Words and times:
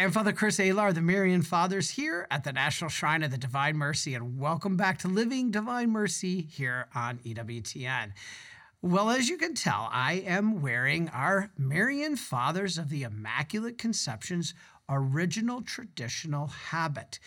Hi, 0.00 0.04
I'm 0.04 0.12
Father 0.12 0.32
Chris 0.32 0.56
Alar, 0.56 0.94
the 0.94 1.02
Marian 1.02 1.42
Fathers 1.42 1.90
here 1.90 2.26
at 2.30 2.42
the 2.42 2.54
National 2.54 2.88
Shrine 2.88 3.22
of 3.22 3.30
the 3.30 3.36
Divine 3.36 3.76
Mercy, 3.76 4.14
and 4.14 4.38
welcome 4.38 4.74
back 4.74 4.96
to 5.00 5.08
Living 5.08 5.50
Divine 5.50 5.90
Mercy 5.90 6.40
here 6.40 6.86
on 6.94 7.18
EWTN. 7.18 8.12
Well, 8.80 9.10
as 9.10 9.28
you 9.28 9.36
can 9.36 9.52
tell, 9.52 9.90
I 9.92 10.14
am 10.24 10.62
wearing 10.62 11.10
our 11.10 11.50
Marian 11.58 12.16
Fathers 12.16 12.78
of 12.78 12.88
the 12.88 13.02
Immaculate 13.02 13.76
Conception's 13.76 14.54
original 14.88 15.60
traditional 15.60 16.46
habit. 16.46 17.18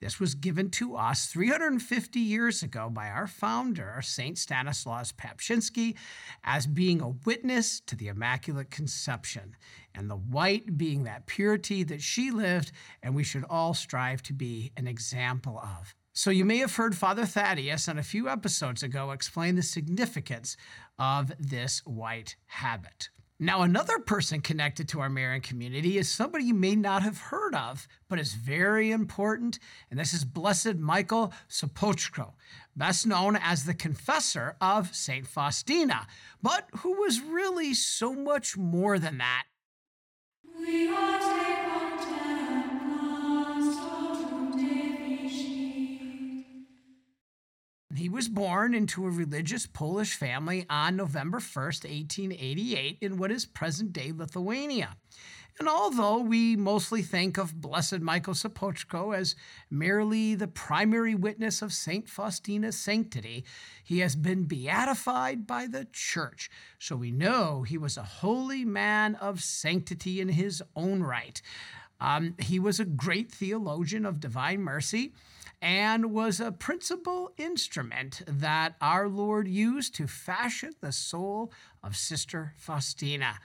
This 0.00 0.20
was 0.20 0.36
given 0.36 0.70
to 0.72 0.94
us 0.94 1.26
350 1.26 2.20
years 2.20 2.62
ago 2.62 2.88
by 2.88 3.08
our 3.08 3.26
founder, 3.26 4.00
St. 4.00 4.38
Stanislaus 4.38 5.10
Papczynski, 5.10 5.96
as 6.44 6.68
being 6.68 7.00
a 7.00 7.08
witness 7.08 7.80
to 7.80 7.96
the 7.96 8.06
Immaculate 8.06 8.70
Conception, 8.70 9.56
and 9.94 10.08
the 10.08 10.16
white 10.16 10.78
being 10.78 11.02
that 11.04 11.26
purity 11.26 11.82
that 11.82 12.00
she 12.00 12.30
lived, 12.30 12.70
and 13.02 13.16
we 13.16 13.24
should 13.24 13.44
all 13.50 13.74
strive 13.74 14.22
to 14.22 14.32
be 14.32 14.70
an 14.76 14.86
example 14.86 15.58
of. 15.58 15.94
So, 16.12 16.30
you 16.30 16.44
may 16.44 16.58
have 16.58 16.74
heard 16.74 16.96
Father 16.96 17.26
Thaddeus 17.26 17.88
on 17.88 17.98
a 17.98 18.02
few 18.02 18.28
episodes 18.28 18.82
ago 18.82 19.10
explain 19.10 19.56
the 19.56 19.62
significance 19.62 20.56
of 20.98 21.32
this 21.38 21.80
white 21.84 22.36
habit. 22.46 23.10
Now, 23.40 23.62
another 23.62 24.00
person 24.00 24.40
connected 24.40 24.88
to 24.88 25.00
our 25.00 25.08
Marian 25.08 25.42
community 25.42 25.96
is 25.96 26.10
somebody 26.10 26.44
you 26.44 26.54
may 26.54 26.74
not 26.74 27.04
have 27.04 27.18
heard 27.18 27.54
of, 27.54 27.86
but 28.08 28.18
is 28.18 28.34
very 28.34 28.90
important, 28.90 29.60
and 29.90 30.00
this 30.00 30.12
is 30.12 30.24
Blessed 30.24 30.74
Michael 30.74 31.32
Sopoćko, 31.48 32.32
best 32.74 33.06
known 33.06 33.36
as 33.36 33.64
the 33.64 33.74
confessor 33.74 34.56
of 34.60 34.92
St. 34.92 35.24
Faustina, 35.24 36.08
but 36.42 36.68
who 36.78 37.00
was 37.00 37.20
really 37.20 37.74
so 37.74 38.12
much 38.12 38.56
more 38.56 38.98
than 38.98 39.18
that. 39.18 39.44
He 47.94 48.10
was 48.10 48.28
born 48.28 48.74
into 48.74 49.06
a 49.06 49.10
religious 49.10 49.66
Polish 49.66 50.14
family 50.14 50.66
on 50.68 50.96
November 50.96 51.38
1st, 51.38 51.84
1888, 51.84 52.98
in 53.00 53.16
what 53.16 53.32
is 53.32 53.46
present 53.46 53.94
day 53.94 54.12
Lithuania. 54.14 54.96
And 55.58 55.70
although 55.70 56.18
we 56.18 56.54
mostly 56.54 57.00
think 57.00 57.38
of 57.38 57.62
Blessed 57.62 58.00
Michael 58.00 58.34
Sopoćko 58.34 59.16
as 59.16 59.34
merely 59.70 60.34
the 60.34 60.46
primary 60.46 61.14
witness 61.14 61.62
of 61.62 61.72
St. 61.72 62.06
Faustina's 62.06 62.78
sanctity, 62.78 63.44
he 63.82 64.00
has 64.00 64.14
been 64.14 64.44
beatified 64.44 65.46
by 65.46 65.66
the 65.66 65.86
Church, 65.90 66.50
so 66.78 66.94
we 66.94 67.10
know 67.10 67.62
he 67.62 67.78
was 67.78 67.96
a 67.96 68.02
holy 68.02 68.66
man 68.66 69.14
of 69.14 69.42
sanctity 69.42 70.20
in 70.20 70.28
his 70.28 70.62
own 70.76 71.02
right. 71.02 71.40
Um, 72.00 72.34
he 72.38 72.60
was 72.60 72.78
a 72.78 72.84
great 72.84 73.32
theologian 73.32 74.04
of 74.04 74.20
divine 74.20 74.60
mercy 74.60 75.14
and 75.60 76.12
was 76.12 76.40
a 76.40 76.52
principal 76.52 77.32
instrument 77.36 78.22
that 78.26 78.76
our 78.80 79.08
Lord 79.08 79.48
used 79.48 79.94
to 79.96 80.06
fashion 80.06 80.72
the 80.80 80.92
soul 80.92 81.52
of 81.82 81.96
Sister 81.96 82.54
Faustina. 82.56 83.40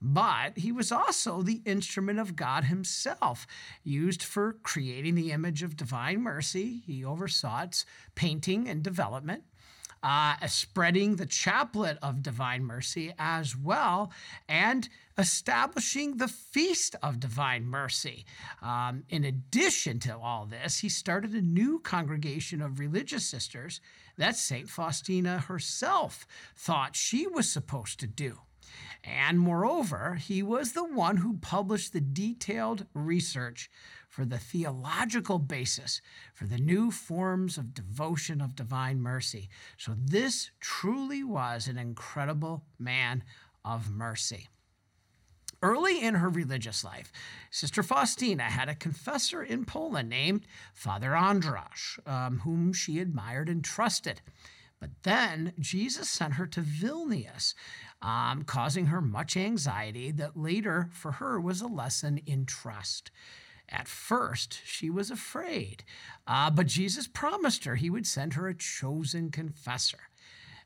But 0.00 0.58
he 0.58 0.72
was 0.72 0.90
also 0.90 1.42
the 1.42 1.62
instrument 1.64 2.18
of 2.18 2.34
God 2.34 2.64
himself, 2.64 3.46
used 3.84 4.22
for 4.22 4.54
creating 4.64 5.14
the 5.14 5.30
image 5.30 5.62
of 5.62 5.76
divine 5.76 6.22
mercy. 6.22 6.82
He 6.84 7.04
oversaw 7.04 7.62
its 7.62 7.86
painting 8.16 8.68
and 8.68 8.82
development 8.82 9.44
uh, 10.02 10.34
spreading 10.46 11.16
the 11.16 11.26
chaplet 11.26 11.98
of 12.02 12.22
divine 12.22 12.64
mercy 12.64 13.12
as 13.18 13.56
well, 13.56 14.12
and 14.48 14.88
establishing 15.18 16.16
the 16.16 16.28
feast 16.28 16.96
of 17.02 17.20
divine 17.20 17.64
mercy. 17.64 18.24
Um, 18.60 19.04
in 19.08 19.24
addition 19.24 19.98
to 20.00 20.16
all 20.16 20.46
this, 20.46 20.78
he 20.78 20.88
started 20.88 21.32
a 21.32 21.42
new 21.42 21.78
congregation 21.80 22.62
of 22.62 22.78
religious 22.78 23.24
sisters 23.24 23.80
that 24.16 24.36
St. 24.36 24.68
Faustina 24.68 25.38
herself 25.38 26.26
thought 26.56 26.96
she 26.96 27.26
was 27.26 27.50
supposed 27.50 28.00
to 28.00 28.06
do. 28.06 28.38
And 29.04 29.38
moreover, 29.38 30.14
he 30.14 30.42
was 30.42 30.72
the 30.72 30.84
one 30.84 31.18
who 31.18 31.38
published 31.38 31.92
the 31.92 32.00
detailed 32.00 32.86
research 32.94 33.68
for 34.12 34.26
the 34.26 34.38
theological 34.38 35.38
basis 35.38 36.02
for 36.34 36.46
the 36.46 36.58
new 36.58 36.90
forms 36.90 37.56
of 37.56 37.72
devotion 37.72 38.42
of 38.42 38.54
divine 38.54 39.00
mercy. 39.00 39.48
So, 39.78 39.94
this 39.96 40.50
truly 40.60 41.24
was 41.24 41.66
an 41.66 41.78
incredible 41.78 42.62
man 42.78 43.24
of 43.64 43.90
mercy. 43.90 44.48
Early 45.62 46.02
in 46.02 46.16
her 46.16 46.28
religious 46.28 46.84
life, 46.84 47.10
Sister 47.50 47.82
Faustina 47.82 48.42
had 48.42 48.68
a 48.68 48.74
confessor 48.74 49.42
in 49.42 49.64
Poland 49.64 50.10
named 50.10 50.46
Father 50.74 51.12
Andrasz, 51.12 51.98
um, 52.06 52.40
whom 52.40 52.74
she 52.74 52.98
admired 52.98 53.48
and 53.48 53.64
trusted. 53.64 54.20
But 54.78 54.90
then 55.04 55.54
Jesus 55.58 56.10
sent 56.10 56.34
her 56.34 56.46
to 56.48 56.60
Vilnius, 56.60 57.54
um, 58.02 58.42
causing 58.42 58.86
her 58.86 59.00
much 59.00 59.38
anxiety 59.38 60.10
that 60.10 60.36
later 60.36 60.90
for 60.92 61.12
her 61.12 61.40
was 61.40 61.62
a 61.62 61.66
lesson 61.66 62.18
in 62.26 62.44
trust. 62.44 63.10
At 63.68 63.88
first, 63.88 64.60
she 64.64 64.90
was 64.90 65.10
afraid, 65.10 65.84
uh, 66.26 66.50
but 66.50 66.66
Jesus 66.66 67.06
promised 67.06 67.64
her 67.64 67.76
he 67.76 67.90
would 67.90 68.06
send 68.06 68.34
her 68.34 68.48
a 68.48 68.54
chosen 68.54 69.30
confessor. 69.30 69.98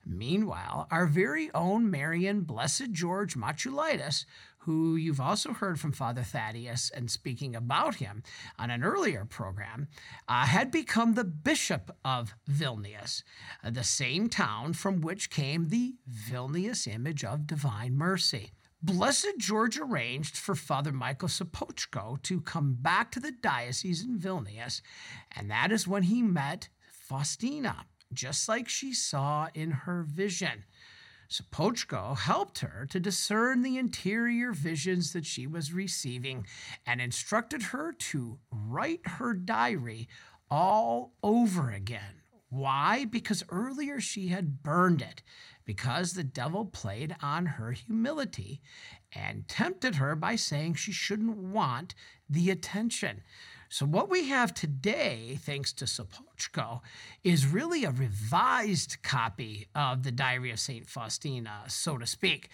Meanwhile, 0.05 0.87
our 0.93 1.07
very 1.07 1.51
own 1.53 1.91
Marian 1.91 2.43
Blessed 2.43 2.93
George 2.93 3.37
Matulaitis, 3.37 4.25
who 4.59 4.95
you've 4.95 5.21
also 5.21 5.53
heard 5.53 5.81
from 5.81 5.91
Father 5.93 6.23
Thaddeus 6.23 6.91
and 6.91 7.11
speaking 7.11 7.57
about 7.57 7.97
him 7.97 8.23
on 8.57 8.71
an 8.71 8.85
earlier 8.85 9.25
program, 9.25 9.89
uh, 10.29 10.47
had 10.47 10.71
become 10.71 11.15
the 11.15 11.25
bishop 11.25 11.97
of 12.05 12.35
Vilnius, 12.49 13.25
uh, 13.65 13.71
the 13.71 13.85
same 13.85 14.29
town 14.29 14.73
from 14.73 15.01
which 15.01 15.31
came 15.31 15.69
the 15.69 15.97
Vilnius 16.09 16.87
image 16.87 17.25
of 17.25 17.47
divine 17.47 17.97
mercy. 17.97 18.53
Blessed 18.83 19.39
George 19.39 19.79
arranged 19.79 20.37
for 20.37 20.55
Father 20.55 20.93
Michael 20.93 21.29
Sopoćko 21.29 22.23
to 22.23 22.41
come 22.41 22.77
back 22.79 23.11
to 23.13 23.21
the 23.21 23.33
diocese 23.33 24.05
in 24.05 24.19
Vilnius, 24.19 24.83
and 25.35 25.51
that 25.51 25.73
is 25.73 25.89
when 25.89 26.05
he 26.05 26.23
met 26.23 26.69
Faustina 27.09 27.87
just 28.13 28.49
like 28.49 28.69
she 28.69 28.93
saw 28.93 29.49
in 29.55 29.71
her 29.71 30.03
vision. 30.03 30.65
Sopoćko 31.29 32.17
helped 32.17 32.61
her 32.61 32.87
to 32.91 33.01
discern 33.01 33.63
the 33.63 33.79
interior 33.79 34.53
visions 34.53 35.13
that 35.13 35.27
she 35.27 35.47
was 35.47 35.73
receiving 35.73 36.47
and 36.87 37.01
instructed 37.01 37.63
her 37.63 37.93
to 37.93 38.39
write 38.53 39.07
her 39.07 39.35
diary 39.35 40.09
all 40.51 41.15
over 41.23 41.71
again. 41.71 42.23
Why? 42.57 43.05
Because 43.05 43.45
earlier 43.51 44.01
she 44.01 44.29
had 44.29 44.63
burned 44.63 45.03
it, 45.03 45.23
because 45.67 46.15
the 46.15 46.25
devil 46.25 46.65
played 46.65 47.15
on 47.21 47.45
her 47.45 47.73
humility 47.73 48.63
and 49.13 49.47
tempted 49.47 49.97
her 49.97 50.17
by 50.17 50.37
saying 50.37 50.75
she 50.75 50.91
shouldn't 50.91 51.37
want 51.37 51.95
the 52.31 52.51
attention. 52.51 53.21
So, 53.69 53.85
what 53.85 54.09
we 54.09 54.29
have 54.29 54.55
today, 54.55 55.39
thanks 55.43 55.75
to 55.75 55.85
Sopoćko, 55.85 56.81
is 57.23 57.47
really 57.47 57.85
a 57.85 57.91
revised 57.91 59.03
copy 59.03 59.69
of 59.75 60.03
the 60.03 60.13
Diary 60.13 60.51
of 60.51 60.59
St. 60.59 60.89
Faustina, 60.89 61.65
so 61.69 61.99
to 61.99 62.07
speak. 62.07 62.49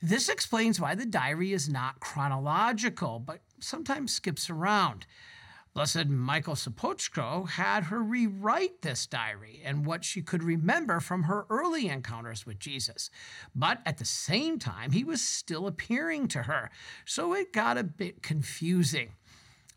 This 0.00 0.30
explains 0.30 0.80
why 0.80 0.94
the 0.94 1.04
diary 1.04 1.52
is 1.52 1.68
not 1.68 2.00
chronological, 2.00 3.18
but 3.18 3.40
sometimes 3.60 4.14
skips 4.14 4.48
around. 4.48 5.06
Blessed 5.74 6.06
Michael 6.06 6.54
Sopoćko 6.54 7.48
had 7.48 7.84
her 7.84 8.00
rewrite 8.00 8.82
this 8.82 9.08
diary 9.08 9.60
and 9.64 9.84
what 9.84 10.04
she 10.04 10.22
could 10.22 10.44
remember 10.44 11.00
from 11.00 11.24
her 11.24 11.46
early 11.50 11.88
encounters 11.88 12.46
with 12.46 12.60
Jesus. 12.60 13.10
But 13.56 13.80
at 13.84 13.98
the 13.98 14.04
same 14.04 14.60
time, 14.60 14.92
he 14.92 15.02
was 15.02 15.20
still 15.20 15.66
appearing 15.66 16.28
to 16.28 16.44
her, 16.44 16.70
so 17.04 17.34
it 17.34 17.52
got 17.52 17.76
a 17.76 17.82
bit 17.82 18.22
confusing. 18.22 19.14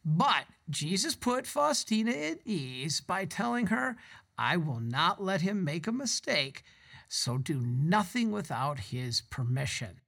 But 0.05 0.45
Jesus 0.69 1.15
put 1.15 1.47
Faustina 1.47 2.11
at 2.11 2.45
ease 2.45 3.01
by 3.01 3.25
telling 3.25 3.67
her, 3.67 3.97
I 4.37 4.57
will 4.57 4.79
not 4.79 5.23
let 5.23 5.41
him 5.41 5.63
make 5.63 5.87
a 5.87 5.91
mistake, 5.91 6.61
so 7.07 7.39
do 7.39 7.59
nothing 7.59 8.31
without 8.31 8.79
his 8.79 9.21
permission. 9.21 9.99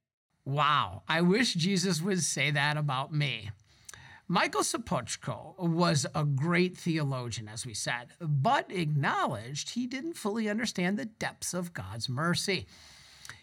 Wow, 0.44 1.02
I 1.08 1.20
wish 1.22 1.54
Jesus 1.54 2.00
would 2.00 2.22
say 2.22 2.52
that 2.52 2.76
about 2.76 3.12
me. 3.12 3.50
Michael 4.32 4.62
Sopoćko 4.62 5.58
was 5.58 6.06
a 6.14 6.24
great 6.24 6.76
theologian, 6.76 7.48
as 7.48 7.66
we 7.66 7.74
said, 7.74 8.12
but 8.20 8.70
acknowledged 8.70 9.70
he 9.70 9.88
didn't 9.88 10.14
fully 10.14 10.48
understand 10.48 10.96
the 10.96 11.06
depths 11.06 11.52
of 11.52 11.72
God's 11.72 12.08
mercy 12.08 12.68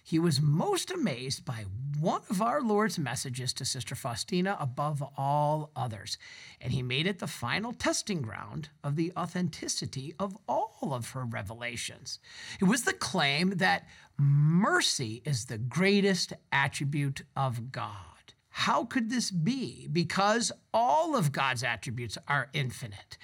he 0.07 0.19
was 0.19 0.39
most 0.39 0.89
amazed 0.89 1.43
by 1.43 1.65
one 1.99 2.21
of 2.29 2.41
our 2.41 2.61
Lord's 2.61 2.97
messages 2.97 3.51
to 3.51 3.65
Sister 3.65 3.93
Faustina 3.93 4.55
above 4.57 5.03
all 5.17 5.69
others, 5.75 6.17
and 6.61 6.71
he 6.71 6.81
made 6.81 7.07
it 7.07 7.19
the 7.19 7.27
final 7.27 7.73
testing 7.73 8.21
ground 8.21 8.69
of 8.85 8.95
the 8.95 9.11
authenticity 9.17 10.15
of 10.17 10.37
all 10.47 10.93
of 10.93 11.09
her 11.09 11.25
revelations. 11.25 12.19
It 12.61 12.69
was 12.69 12.83
the 12.83 12.93
claim 12.93 13.57
that 13.57 13.85
mercy 14.17 15.21
is 15.25 15.43
the 15.43 15.57
greatest 15.57 16.31
attribute 16.53 17.23
of 17.35 17.73
God. 17.73 18.16
How 18.57 18.85
could 18.85 19.11
this 19.11 19.29
be? 19.29 19.87
Because 19.87 20.51
all 20.73 21.15
of 21.15 21.31
God's 21.31 21.63
attributes 21.63 22.17
are 22.27 22.49
infinite. 22.53 23.19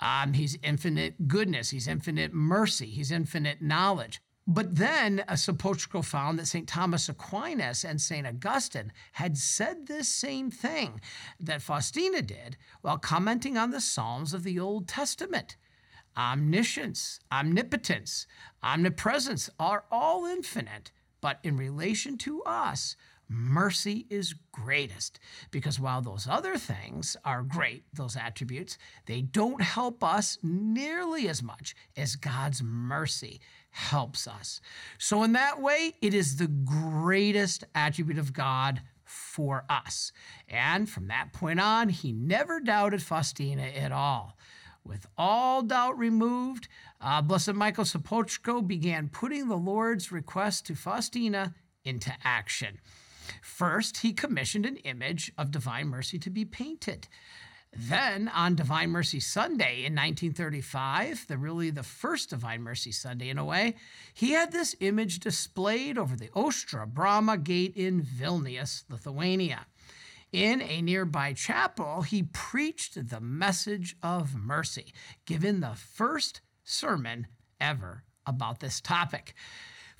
Um, 0.00 0.32
he's 0.32 0.58
infinite 0.60 1.28
goodness, 1.28 1.70
he's 1.70 1.86
infinite 1.86 2.34
mercy, 2.34 2.86
he's 2.86 3.12
infinite 3.12 3.62
knowledge. 3.62 4.20
But 4.44 4.74
then 4.74 5.20
uh, 5.28 5.34
Sopocko 5.34 6.04
found 6.04 6.36
that 6.40 6.48
St. 6.48 6.66
Thomas 6.66 7.08
Aquinas 7.08 7.84
and 7.84 8.00
St. 8.00 8.26
Augustine 8.26 8.92
had 9.12 9.38
said 9.38 9.86
this 9.86 10.08
same 10.08 10.50
thing 10.50 11.00
that 11.38 11.62
Faustina 11.62 12.20
did 12.20 12.56
while 12.80 12.98
commenting 12.98 13.56
on 13.56 13.70
the 13.70 13.80
Psalms 13.80 14.34
of 14.34 14.42
the 14.42 14.58
Old 14.58 14.88
Testament. 14.88 15.56
Omniscience, 16.16 17.20
omnipotence, 17.30 18.26
omnipresence 18.64 19.48
are 19.60 19.84
all 19.92 20.26
infinite, 20.26 20.90
but 21.20 21.38
in 21.44 21.56
relation 21.56 22.18
to 22.18 22.42
us, 22.42 22.96
mercy 23.32 24.06
is 24.10 24.34
greatest 24.52 25.18
because 25.50 25.80
while 25.80 26.02
those 26.02 26.28
other 26.28 26.56
things 26.56 27.16
are 27.24 27.42
great, 27.42 27.84
those 27.94 28.16
attributes, 28.16 28.78
they 29.06 29.22
don't 29.22 29.62
help 29.62 30.04
us 30.04 30.38
nearly 30.42 31.28
as 31.28 31.42
much 31.42 31.74
as 31.96 32.16
God's 32.16 32.62
mercy 32.62 33.40
helps 33.70 34.28
us. 34.28 34.60
So, 34.98 35.22
in 35.22 35.32
that 35.32 35.60
way, 35.60 35.94
it 36.00 36.14
is 36.14 36.36
the 36.36 36.48
greatest 36.48 37.64
attribute 37.74 38.18
of 38.18 38.32
God 38.32 38.82
for 39.04 39.64
us. 39.68 40.12
And 40.48 40.88
from 40.88 41.08
that 41.08 41.32
point 41.32 41.60
on, 41.60 41.88
he 41.88 42.12
never 42.12 42.60
doubted 42.60 43.02
Faustina 43.02 43.62
at 43.62 43.92
all. 43.92 44.36
With 44.84 45.06
all 45.16 45.62
doubt 45.62 45.96
removed, 45.98 46.68
uh, 47.00 47.22
Blessed 47.22 47.54
Michael 47.54 47.84
Sopocko 47.84 48.66
began 48.66 49.08
putting 49.08 49.48
the 49.48 49.56
Lord's 49.56 50.10
request 50.10 50.66
to 50.66 50.74
Faustina 50.74 51.54
into 51.84 52.12
action. 52.24 52.80
First, 53.42 53.98
he 53.98 54.12
commissioned 54.12 54.66
an 54.66 54.76
image 54.76 55.32
of 55.36 55.50
Divine 55.50 55.88
Mercy 55.88 56.18
to 56.18 56.30
be 56.30 56.44
painted. 56.44 57.08
Then, 57.74 58.28
on 58.28 58.54
Divine 58.54 58.90
Mercy 58.90 59.18
Sunday 59.18 59.84
in 59.84 59.94
1935, 59.94 61.26
the 61.26 61.38
really 61.38 61.70
the 61.70 61.82
first 61.82 62.28
Divine 62.28 62.62
Mercy 62.62 62.92
Sunday 62.92 63.30
in 63.30 63.38
a 63.38 63.44
way, 63.44 63.76
he 64.12 64.32
had 64.32 64.52
this 64.52 64.76
image 64.80 65.20
displayed 65.20 65.96
over 65.96 66.14
the 66.14 66.28
Ostra 66.34 66.86
Brama 66.86 67.42
Gate 67.42 67.74
in 67.74 68.02
Vilnius, 68.02 68.84
Lithuania. 68.90 69.66
In 70.32 70.60
a 70.60 70.82
nearby 70.82 71.32
chapel, 71.32 72.02
he 72.02 72.22
preached 72.22 73.08
the 73.08 73.20
message 73.20 73.96
of 74.02 74.34
mercy, 74.34 74.92
giving 75.24 75.60
the 75.60 75.74
first 75.74 76.42
sermon 76.64 77.26
ever 77.60 78.04
about 78.26 78.60
this 78.60 78.80
topic. 78.80 79.34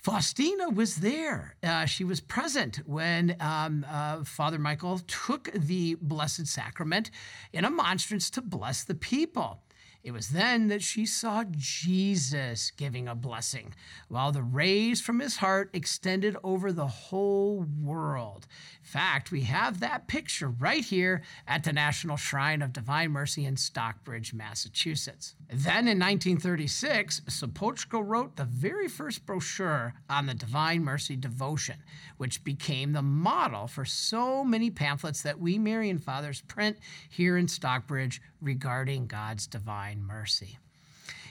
Faustina 0.03 0.69
was 0.69 0.97
there. 0.97 1.55
Uh, 1.63 1.85
she 1.85 2.03
was 2.03 2.19
present 2.19 2.81
when 2.85 3.37
um, 3.39 3.85
uh, 3.89 4.21
Father 4.25 4.59
Michael 4.59 4.99
took 5.07 5.49
the 5.53 5.95
Blessed 6.01 6.45
Sacrament 6.45 7.09
in 7.53 7.63
a 7.63 7.69
monstrance 7.69 8.29
to 8.31 8.41
bless 8.41 8.83
the 8.83 8.95
people. 8.95 9.63
It 10.03 10.11
was 10.11 10.29
then 10.29 10.67
that 10.67 10.83
she 10.83 11.05
saw 11.05 11.45
Jesus 11.49 12.71
giving 12.71 13.07
a 13.07 13.15
blessing, 13.15 13.73
while 14.09 14.33
the 14.33 14.43
rays 14.43 14.99
from 14.99 15.21
his 15.21 15.37
heart 15.37 15.69
extended 15.71 16.35
over 16.43 16.73
the 16.73 16.87
whole 16.87 17.65
world. 17.81 18.45
In 18.81 18.85
fact, 18.85 19.31
we 19.31 19.43
have 19.43 19.79
that 19.79 20.09
picture 20.09 20.49
right 20.49 20.83
here 20.83 21.21
at 21.47 21.63
the 21.63 21.71
National 21.71 22.17
Shrine 22.17 22.61
of 22.61 22.73
Divine 22.73 23.11
Mercy 23.11 23.45
in 23.45 23.55
Stockbridge, 23.55 24.33
Massachusetts. 24.33 25.35
Then 25.49 25.87
in 25.87 25.99
1936, 25.99 27.21
Sopocko 27.29 28.05
wrote 28.05 28.35
the 28.35 28.43
very 28.43 28.89
first 28.89 29.25
brochure 29.25 29.93
on 30.09 30.25
the 30.25 30.33
Divine 30.33 30.83
Mercy 30.83 31.15
devotion, 31.15 31.77
which 32.17 32.43
became 32.43 32.91
the 32.91 33.01
model 33.01 33.67
for 33.67 33.85
so 33.85 34.43
many 34.43 34.69
pamphlets 34.69 35.21
that 35.21 35.39
we 35.39 35.57
Marian 35.57 35.99
Fathers 35.99 36.41
print 36.41 36.77
here 37.09 37.37
in 37.37 37.47
Stockbridge 37.47 38.21
regarding 38.41 39.07
God's 39.07 39.47
divine 39.47 39.92
mercy. 40.01 40.57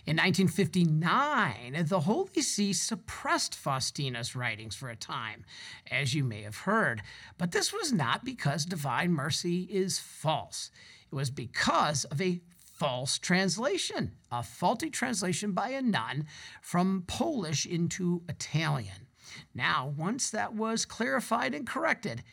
In 0.05 0.17
1959, 0.17 1.87
the 1.87 2.01
Holy 2.01 2.43
See 2.43 2.73
suppressed 2.73 3.55
Faustina's 3.55 4.35
writings 4.35 4.75
for 4.75 4.89
a 4.89 4.97
time, 4.97 5.45
as 5.89 6.13
you 6.13 6.25
may 6.25 6.43
have 6.43 6.57
heard. 6.57 7.03
But 7.39 7.53
this 7.53 7.73
was 7.73 7.93
not 7.93 8.25
because 8.25 8.65
divine 8.65 9.13
mercy 9.13 9.63
is 9.71 10.01
false. 10.01 10.73
It 11.11 11.15
was 11.15 11.31
because 11.31 12.05
of 12.07 12.21
a 12.21 12.41
false 12.83 13.17
translation, 13.17 14.11
a 14.33 14.43
faulty 14.43 14.91
translation 14.91 15.53
by 15.53 15.69
a 15.69 15.81
nun 15.81 16.27
from 16.61 17.05
Polish 17.07 17.65
into 17.65 18.23
Italian. 18.29 19.07
Now, 19.55 19.95
once 19.97 20.31
that 20.31 20.53
was 20.53 20.85
clarified 20.85 21.55
and 21.55 21.65
corrected, 21.65 22.25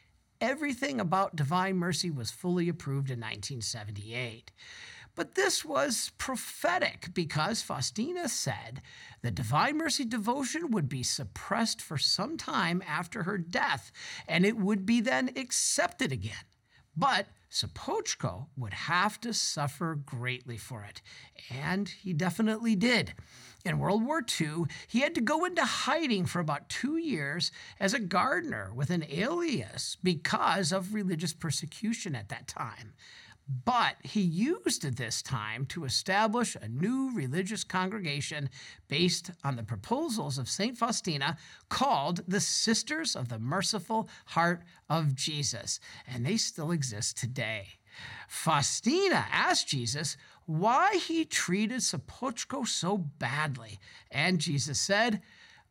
everything 0.42 1.00
about 1.00 1.36
divine 1.36 1.76
mercy 1.76 2.10
was 2.10 2.32
fully 2.32 2.68
approved 2.68 3.12
in 3.12 3.20
1978. 3.20 4.52
But 5.20 5.36
this 5.36 5.66
was 5.66 6.14
prophetic 6.18 7.10
because 7.14 7.62
Faustina 7.62 8.30
said 8.30 8.82
the 9.22 9.32
Divine 9.32 9.78
Mercy 9.78 10.06
devotion 10.06 10.72
would 10.72 10.88
be 10.88 11.04
suppressed 11.04 11.82
for 11.82 11.98
some 11.98 12.38
time 12.38 12.82
after 12.88 13.24
her 13.24 13.38
death, 13.38 13.92
and 14.30 14.46
it 14.46 14.56
would 14.56 14.86
be 14.86 15.02
then 15.02 15.32
accepted 15.36 16.14
again. 16.14 16.46
But 16.96 17.28
Sopoćko 17.52 18.48
would 18.56 18.74
have 18.74 19.20
to 19.20 19.34
suffer 19.34 19.96
greatly 19.96 20.56
for 20.56 20.86
it, 20.86 21.02
and 21.52 21.90
he 21.90 22.14
definitely 22.14 22.78
did. 22.78 23.14
In 23.66 23.78
World 23.78 24.06
War 24.06 24.24
II, 24.40 24.68
he 24.88 25.02
had 25.02 25.16
to 25.16 25.22
go 25.22 25.44
into 25.44 25.66
hiding 25.66 26.28
for 26.28 26.40
about 26.40 26.70
two 26.70 26.96
years 26.96 27.52
as 27.78 27.94
a 27.94 28.00
gardener 28.00 28.72
with 28.74 28.90
an 28.90 29.04
alias 29.10 29.98
because 30.02 30.72
of 30.72 30.94
religious 30.94 31.34
persecution 31.34 32.16
at 32.16 32.30
that 32.30 32.48
time. 32.48 32.94
But 33.66 33.96
he 34.04 34.22
used 34.22 34.84
this 34.84 35.24
time 35.24 35.66
to 35.68 35.84
establish 35.84 36.56
a 36.56 36.68
new 36.68 37.12
religious 37.16 37.64
congregation 37.64 38.52
based 38.88 39.32
on 39.44 39.56
the 39.56 39.64
proposals 39.64 40.38
of 40.38 40.48
St. 40.48 40.78
Faustina 40.78 41.36
called 41.68 42.22
the 42.28 42.42
Sisters 42.42 43.16
of 43.16 43.30
the 43.30 43.40
Merciful 43.40 44.08
Heart 44.28 44.62
of 44.88 45.16
Jesus, 45.16 45.80
and 46.08 46.24
they 46.24 46.38
still 46.38 46.72
exist 46.72 47.18
today. 47.18 47.80
Faustina 48.28 49.26
asked 49.32 49.68
Jesus 49.68 50.16
why 50.46 50.98
he 50.98 51.26
treated 51.26 51.80
Sopocko 51.80 52.68
so 52.68 52.98
badly, 52.98 53.80
and 54.12 54.38
Jesus 54.38 54.80
said, 54.80 55.24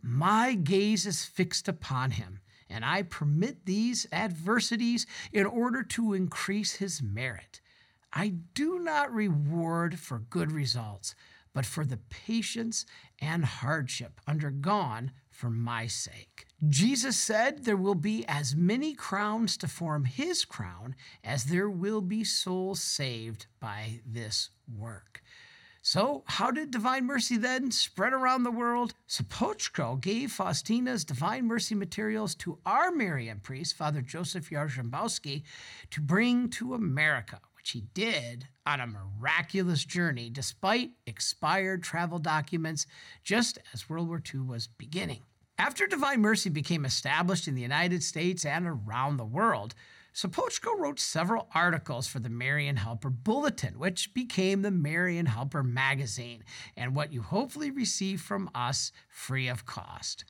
My 0.03 0.55
gaze 0.55 1.07
is 1.07 1.25
fixed 1.25 1.69
upon 1.69 2.13
him 2.13 2.41
and 2.71 2.85
I 2.85 3.03
permit 3.03 3.65
these 3.65 4.07
adversities 4.13 5.07
in 5.33 5.47
order 5.47 5.83
to 5.85 6.13
increase 6.13 6.75
his 6.75 7.03
merit. 7.03 7.63
I 8.13 8.35
do 8.55 8.79
not 8.79 9.13
reward 9.13 9.99
for 9.99 10.19
good 10.19 10.53
results, 10.53 11.15
but 11.53 11.67
for 11.67 11.85
the 11.85 11.97
patience 11.97 12.87
and 13.21 13.45
hardship 13.45 14.21
undergone 14.27 15.13
for 15.31 15.51
my 15.51 15.87
sake. 15.87 16.47
Jesus 16.69 17.17
said 17.17 17.65
there 17.65 17.77
will 17.77 17.95
be 17.95 18.25
as 18.27 18.57
many 18.57 18.95
crowns 18.95 19.57
to 19.59 19.69
form 19.69 20.05
his 20.05 20.45
crown 20.45 20.97
as 21.23 21.45
there 21.45 21.71
will 21.71 22.01
be 22.01 22.25
souls 22.25 22.83
saved 22.83 23.47
by 23.61 24.01
this 24.05 24.51
work. 24.77 25.23
So, 25.81 26.25
how 26.27 26.51
did 26.51 26.71
Divine 26.71 27.07
Mercy 27.07 27.37
then 27.37 27.71
spread 27.71 28.13
around 28.13 28.43
the 28.43 28.51
world? 28.51 28.95
Sopocko 29.09 29.99
gave 30.01 30.31
Faustina's 30.31 31.05
Divine 31.05 31.47
Mercy 31.47 31.75
materials 31.75 32.35
to 32.37 32.59
our 32.67 32.91
Marian 32.91 33.41
priest, 33.41 33.77
Father 33.77 34.03
Joseph 34.03 34.51
Jarzembowski, 34.51 35.45
to 35.91 36.01
bring 36.01 36.51
to 36.51 36.75
America 36.75 37.41
which 37.69 37.73
he 37.73 37.89
did 37.93 38.49
on 38.65 38.81
a 38.81 38.87
miraculous 38.87 39.85
journey 39.85 40.31
despite 40.31 40.93
expired 41.07 41.83
travel 41.83 42.19
documents 42.19 42.87
just 43.23 43.59
as 43.75 43.91
World 43.91 44.09
War 44.09 44.23
II 44.35 44.41
was 44.41 44.69
beginning. 44.69 45.21
After 45.59 45.87
Divine 45.87 46.23
Mercy 46.23 46.49
became 46.49 46.87
established 46.87 47.47
in 47.47 47.55
the 47.55 47.61
United 47.61 48.03
States 48.03 48.47
and 48.47 48.67
around 48.67 49.19
the 49.19 49.25
world, 49.25 49.75
Sopocko 50.15 50.77
wrote 50.79 50.99
several 50.99 51.49
articles 51.55 52.07
for 52.09 52.19
the 52.19 52.29
Marian 52.29 52.77
Helper 52.77 53.11
Bulletin, 53.11 53.79
which 53.79 54.15
became 54.15 54.63
the 54.63 54.71
Marian 54.71 55.27
Helper 55.27 55.63
magazine, 55.63 56.43
and 56.77 56.95
what 56.97 57.13
you 57.13 57.23
hopefully 57.23 57.71
receive 57.71 58.21
from 58.21 58.51
us 58.55 58.91
free 59.09 59.49
of 59.49 59.67
cost. 59.67 60.25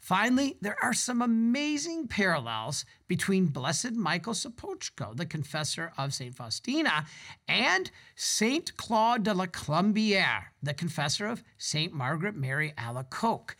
Finally, 0.00 0.56
there 0.60 0.76
are 0.82 0.92
some 0.92 1.20
amazing 1.20 2.06
parallels 2.06 2.84
between 3.08 3.46
Blessed 3.46 3.92
Michael 3.92 4.34
Sopoćko, 4.34 5.16
the 5.16 5.26
confessor 5.26 5.92
of 5.98 6.14
St. 6.14 6.34
Faustina, 6.34 7.06
and 7.48 7.90
St. 8.14 8.76
Claude 8.76 9.24
de 9.24 9.34
la 9.34 9.46
Colombière, 9.46 10.44
the 10.62 10.74
confessor 10.74 11.26
of 11.26 11.42
St. 11.58 11.92
Margaret 11.92 12.36
Mary 12.36 12.72
Alacoque. 12.78 13.56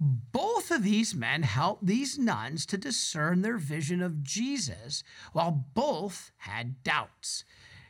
Both 0.00 0.70
of 0.70 0.82
these 0.82 1.14
men 1.14 1.42
helped 1.42 1.86
these 1.86 2.18
nuns 2.18 2.66
to 2.66 2.78
discern 2.78 3.42
their 3.42 3.58
vision 3.58 4.02
of 4.02 4.22
Jesus, 4.22 5.02
while 5.32 5.66
both 5.74 6.32
had 6.38 6.82
doubts. 6.82 7.44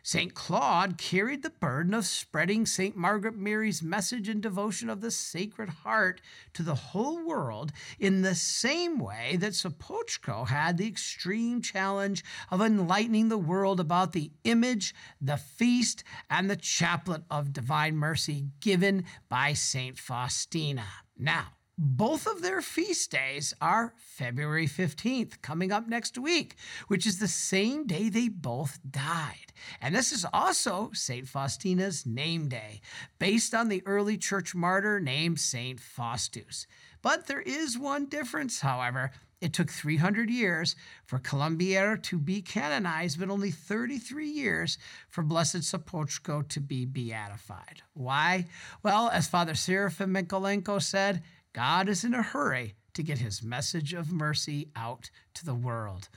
St. 0.06 0.34
Claude 0.34 0.98
carried 0.98 1.42
the 1.42 1.48
burden 1.48 1.94
of 1.94 2.04
spreading 2.04 2.66
St. 2.66 2.94
Margaret 2.94 3.38
Mary's 3.38 3.82
message 3.82 4.28
and 4.28 4.42
devotion 4.42 4.90
of 4.90 5.00
the 5.00 5.10
Sacred 5.10 5.70
Heart 5.70 6.20
to 6.52 6.62
the 6.62 6.74
whole 6.74 7.26
world 7.26 7.72
in 7.98 8.20
the 8.20 8.34
same 8.34 8.98
way 8.98 9.36
that 9.40 9.54
Sopoćko 9.54 10.48
had 10.48 10.76
the 10.76 10.86
extreme 10.86 11.62
challenge 11.62 12.22
of 12.50 12.60
enlightening 12.60 13.30
the 13.30 13.38
world 13.38 13.80
about 13.80 14.12
the 14.12 14.30
image, 14.44 14.94
the 15.22 15.38
feast, 15.38 16.04
and 16.28 16.50
the 16.50 16.56
chaplet 16.56 17.22
of 17.30 17.54
divine 17.54 17.96
mercy 17.96 18.48
given 18.60 19.06
by 19.30 19.54
St. 19.54 19.98
Faustina. 19.98 20.84
Now, 21.16 21.46
both 21.76 22.26
of 22.26 22.40
their 22.40 22.62
feast 22.62 23.10
days 23.10 23.52
are 23.60 23.94
February 23.96 24.66
15th, 24.66 25.42
coming 25.42 25.72
up 25.72 25.88
next 25.88 26.16
week, 26.16 26.56
which 26.86 27.06
is 27.06 27.18
the 27.18 27.28
same 27.28 27.86
day 27.86 28.08
they 28.08 28.28
both 28.28 28.78
died. 28.88 29.52
And 29.80 29.94
this 29.94 30.12
is 30.12 30.24
also 30.32 30.90
St. 30.92 31.26
Faustina's 31.26 32.06
name 32.06 32.48
day, 32.48 32.80
based 33.18 33.54
on 33.54 33.68
the 33.68 33.82
early 33.86 34.16
church 34.16 34.54
martyr 34.54 35.00
named 35.00 35.40
St. 35.40 35.80
Faustus. 35.80 36.66
But 37.02 37.26
there 37.26 37.42
is 37.42 37.76
one 37.76 38.06
difference, 38.06 38.60
however. 38.60 39.10
It 39.40 39.52
took 39.52 39.70
300 39.70 40.30
years 40.30 40.74
for 41.04 41.18
Colombière 41.18 42.02
to 42.04 42.18
be 42.18 42.40
canonized, 42.40 43.20
but 43.20 43.28
only 43.28 43.50
33 43.50 44.26
years 44.26 44.78
for 45.10 45.22
Blessed 45.22 45.56
Sopoćko 45.56 46.48
to 46.48 46.60
be 46.60 46.86
beatified. 46.86 47.82
Why? 47.92 48.46
Well, 48.82 49.10
as 49.10 49.28
Father 49.28 49.54
Seraphim 49.54 50.14
Michalenko 50.14 50.80
said, 50.80 51.22
God 51.54 51.88
is 51.88 52.04
in 52.04 52.14
a 52.14 52.22
hurry 52.22 52.74
to 52.94 53.02
get 53.02 53.18
his 53.18 53.42
message 53.42 53.94
of 53.94 54.12
mercy 54.12 54.70
out 54.74 55.10
to 55.34 55.44
the 55.44 55.54
world. 55.54 56.08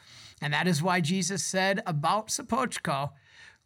And 0.42 0.52
that 0.54 0.68
is 0.68 0.82
why 0.82 1.00
Jesus 1.00 1.44
said 1.44 1.82
about 1.86 2.28
Sopoćko, 2.28 3.12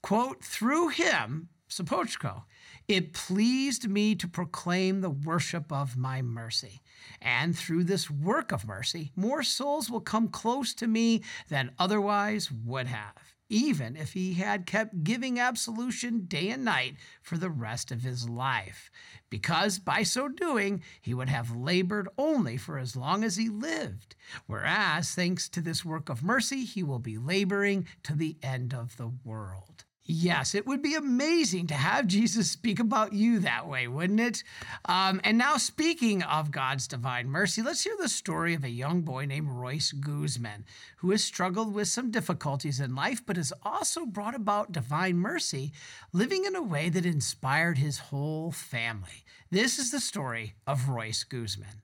quote, 0.03 0.43
through 0.43 0.89
him, 0.89 1.47
Sopoćko, 1.69 2.43
it 2.89 3.13
pleased 3.13 3.89
me 3.89 4.15
to 4.15 4.27
proclaim 4.27 4.99
the 4.99 5.09
worship 5.09 5.71
of 5.71 5.95
my 5.95 6.21
mercy. 6.21 6.81
And 7.21 7.57
through 7.57 7.85
this 7.85 8.11
work 8.11 8.51
of 8.51 8.67
mercy, 8.67 9.11
more 9.15 9.41
souls 9.41 9.89
will 9.89 10.01
come 10.01 10.27
close 10.27 10.73
to 10.75 10.87
me 10.87 11.23
than 11.47 11.71
otherwise 11.79 12.51
would 12.51 12.87
have 12.87 13.30
even 13.51 13.97
if 13.97 14.13
he 14.13 14.35
had 14.35 14.65
kept 14.65 15.03
giving 15.03 15.37
absolution 15.37 16.21
day 16.21 16.49
and 16.49 16.63
night 16.63 16.95
for 17.21 17.37
the 17.37 17.49
rest 17.49 17.91
of 17.91 18.01
his 18.01 18.29
life, 18.29 18.89
because 19.29 19.77
by 19.77 20.03
so 20.03 20.29
doing 20.29 20.81
he 21.01 21.13
would 21.13 21.27
have 21.27 21.53
labored 21.53 22.07
only 22.17 22.55
for 22.55 22.77
as 22.77 22.95
long 22.95 23.25
as 23.25 23.35
he 23.35 23.49
lived, 23.49 24.15
whereas, 24.47 25.11
thanks 25.11 25.49
to 25.49 25.59
this 25.59 25.83
work 25.83 26.07
of 26.07 26.23
mercy, 26.23 26.63
he 26.63 26.81
will 26.81 26.99
be 26.99 27.17
laboring 27.17 27.85
to 28.03 28.13
the 28.13 28.37
end 28.41 28.73
of 28.73 28.95
the 28.95 29.11
world. 29.25 29.83
Yes, 30.13 30.55
it 30.55 30.67
would 30.67 30.81
be 30.81 30.95
amazing 30.95 31.67
to 31.67 31.73
have 31.73 32.05
Jesus 32.05 32.51
speak 32.51 32.81
about 32.81 33.13
you 33.13 33.39
that 33.39 33.65
way, 33.65 33.87
wouldn't 33.87 34.19
it? 34.19 34.43
Um, 34.83 35.21
and 35.23 35.37
now, 35.37 35.55
speaking 35.55 36.21
of 36.23 36.51
God's 36.51 36.85
divine 36.85 37.29
mercy, 37.29 37.61
let's 37.61 37.85
hear 37.85 37.95
the 37.97 38.09
story 38.09 38.53
of 38.53 38.65
a 38.65 38.69
young 38.69 39.03
boy 39.03 39.23
named 39.23 39.47
Royce 39.49 39.93
Guzman, 39.93 40.65
who 40.97 41.11
has 41.11 41.23
struggled 41.23 41.73
with 41.73 41.87
some 41.87 42.11
difficulties 42.11 42.81
in 42.81 42.93
life, 42.93 43.25
but 43.25 43.37
has 43.37 43.53
also 43.63 44.05
brought 44.05 44.35
about 44.35 44.73
divine 44.73 45.15
mercy, 45.15 45.71
living 46.11 46.43
in 46.43 46.57
a 46.57 46.61
way 46.61 46.89
that 46.89 47.05
inspired 47.05 47.77
his 47.77 47.97
whole 47.97 48.51
family. 48.51 49.23
This 49.49 49.79
is 49.79 49.91
the 49.91 50.01
story 50.01 50.55
of 50.67 50.89
Royce 50.89 51.23
Guzman. 51.23 51.83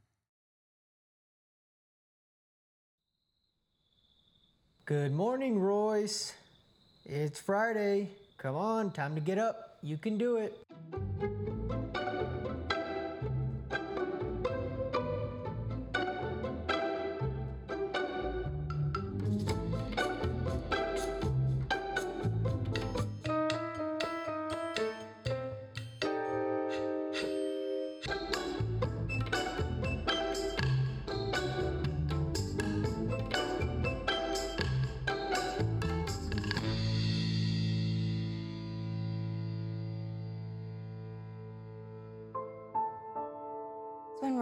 Good 4.83 5.13
morning, 5.13 5.59
Royce. 5.59 6.33
It's 7.05 7.39
Friday. 7.39 8.16
Come 8.37 8.55
on, 8.55 8.91
time 8.91 9.15
to 9.15 9.21
get 9.21 9.39
up. 9.39 9.77
You 9.81 9.97
can 9.97 10.17
do 10.19 10.37
it. 10.37 11.56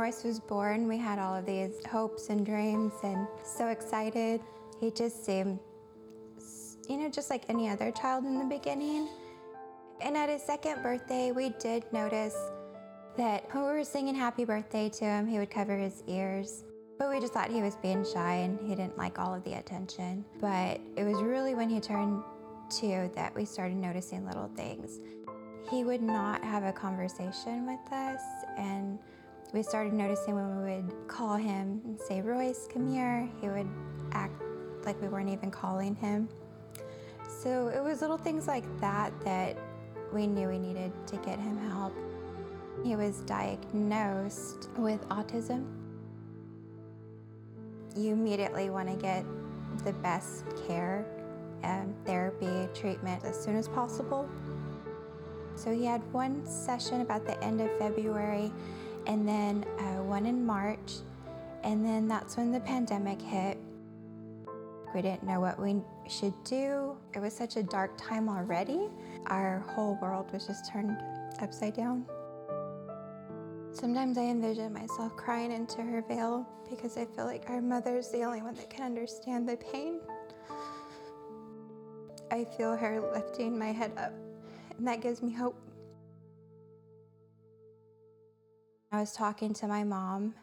Royce 0.05 0.24
was 0.24 0.39
born, 0.39 0.88
we 0.88 1.00
had 1.00 1.17
all 1.17 1.33
of 1.33 1.47
these 1.47 1.83
hopes 1.88 2.29
and 2.29 2.45
dreams 2.45 2.93
and 3.01 3.27
so 3.43 3.69
excited. 3.69 4.39
He 4.79 4.91
just 4.91 5.25
seemed, 5.25 5.57
you 6.88 6.97
know, 6.97 7.09
just 7.09 7.31
like 7.31 7.41
any 7.50 7.69
other 7.69 7.89
child 7.89 8.24
in 8.24 8.38
the 8.38 8.45
beginning. 8.45 9.07
And 10.01 10.15
at 10.15 10.29
his 10.29 10.43
second 10.43 10.83
birthday, 10.83 11.31
we 11.31 11.50
did 11.59 11.91
notice 11.91 12.38
that 13.17 13.51
when 13.51 13.63
we 13.63 13.71
were 13.71 13.83
singing 13.83 14.13
happy 14.13 14.45
birthday 14.45 14.89
to 14.89 15.05
him, 15.05 15.25
he 15.25 15.39
would 15.39 15.50
cover 15.50 15.75
his 15.75 16.03
ears. 16.05 16.65
But 17.00 17.09
we 17.09 17.19
just 17.19 17.33
thought 17.33 17.50
he 17.50 17.63
was 17.63 17.75
being 17.77 18.05
shy 18.05 18.35
and 18.35 18.59
he 18.59 18.75
didn't 18.75 19.00
like 19.00 19.17
all 19.17 19.33
of 19.33 19.43
the 19.43 19.53
attention. 19.53 20.24
But 20.39 20.81
it 20.95 21.03
was 21.03 21.19
really 21.24 21.55
when 21.55 21.67
he 21.67 21.79
turned 21.79 22.21
two 22.69 23.09
that 23.15 23.33
we 23.33 23.43
started 23.43 23.77
noticing 23.77 24.24
little 24.24 24.51
things. 24.55 25.00
He 25.71 25.83
would 25.83 26.03
not 26.03 26.43
have 26.43 26.63
a 26.63 26.71
conversation 26.71 27.65
with 27.65 27.91
us 27.91 28.21
and 28.55 29.00
we 29.54 29.64
started 29.64 29.94
noticing 29.94 30.36
when 30.36 30.58
we 30.58 30.75
would 30.75 31.08
call 31.08 31.36
him 31.36 31.82
and 31.86 32.00
say, 32.00 32.22
Royce, 32.22 32.68
come 32.72 32.92
here, 32.92 33.30
he 33.42 33.48
would 33.48 33.70
act 34.12 34.42
like 34.86 35.02
we 35.02 35.08
weren't 35.08 35.30
even 35.30 35.52
calling 35.52 35.96
him. 35.96 36.28
So 37.28 37.68
it 37.68 37.82
was 37.84 38.02
little 38.02 38.18
things 38.18 38.48
like 38.48 38.66
that 38.82 39.14
that 39.22 39.58
we 40.14 40.28
knew 40.28 40.48
we 40.48 40.60
needed 40.60 40.92
to 41.08 41.18
get 41.18 41.40
him 41.40 41.58
help. 41.70 41.94
He 42.84 42.96
was 42.96 43.22
diagnosed 43.22 44.70
with 44.78 45.08
autism. 45.10 45.66
You 47.96 48.14
immediately 48.14 48.70
want 48.70 48.90
to 48.90 48.96
get 48.96 49.25
the 49.84 49.94
best 49.94 50.44
care 50.68 51.06
and 51.64 51.94
therapy, 52.06 52.68
treatment 52.74 53.24
as 53.24 53.42
soon 53.42 53.56
as 53.56 53.68
possible. 53.68 54.30
So 55.56 55.72
he 55.74 55.86
had 55.86 56.02
one 56.12 56.46
session 56.46 57.02
about 57.02 57.25
the 57.25 57.42
end 57.44 57.62
of 57.62 57.70
February 57.80 58.52
and 59.07 59.27
then 59.27 59.65
uh, 59.79 60.03
one 60.03 60.25
in 60.25 60.45
March, 60.45 60.93
and 61.63 61.85
then 61.85 62.07
that's 62.07 62.38
when 62.38 62.51
the 62.51 62.59
pandemic 62.59 63.21
hit. 63.21 63.57
We 64.93 65.01
didn't 65.01 65.24
know 65.24 65.41
what 65.41 65.59
we 65.59 65.81
should 66.07 66.33
do. 66.43 66.95
It 67.13 67.19
was 67.19 67.33
such 67.33 67.57
a 67.57 67.63
dark 67.63 67.97
time 67.97 68.29
already. 68.29 68.88
Our 69.27 69.59
whole 69.59 69.97
world 70.01 70.31
was 70.31 70.47
just 70.47 70.71
turned 70.71 70.97
upside 71.41 71.75
down. 71.75 72.05
Sometimes 73.71 74.17
I 74.17 74.21
envision 74.21 74.71
myself 74.71 75.17
crying 75.17 75.51
into 75.51 75.81
her 75.81 76.01
veil 76.07 76.47
because 76.69 76.97
I 76.97 77.05
feel 77.05 77.25
like 77.25 77.50
our 77.50 77.62
mother's 77.62 78.09
the 78.09 78.24
only 78.24 78.41
one 78.41 78.53
that 78.55 78.69
can 78.69 78.85
understand 78.85 79.50
the 79.50 79.57
pain. 79.57 80.00
I 82.31 82.45
feel 82.45 82.75
her 82.75 83.01
lifting 83.13 83.59
my 83.59 83.74
head 83.74 83.91
up, 83.97 84.13
and 84.77 84.88
that 84.88 85.01
gives 85.01 85.21
me 85.21 85.33
hope. 85.33 85.57
I 88.96 89.02
was 89.02 89.12
talking 89.12 89.54
to 89.56 89.68
my 89.68 89.84
mom, 89.84 90.34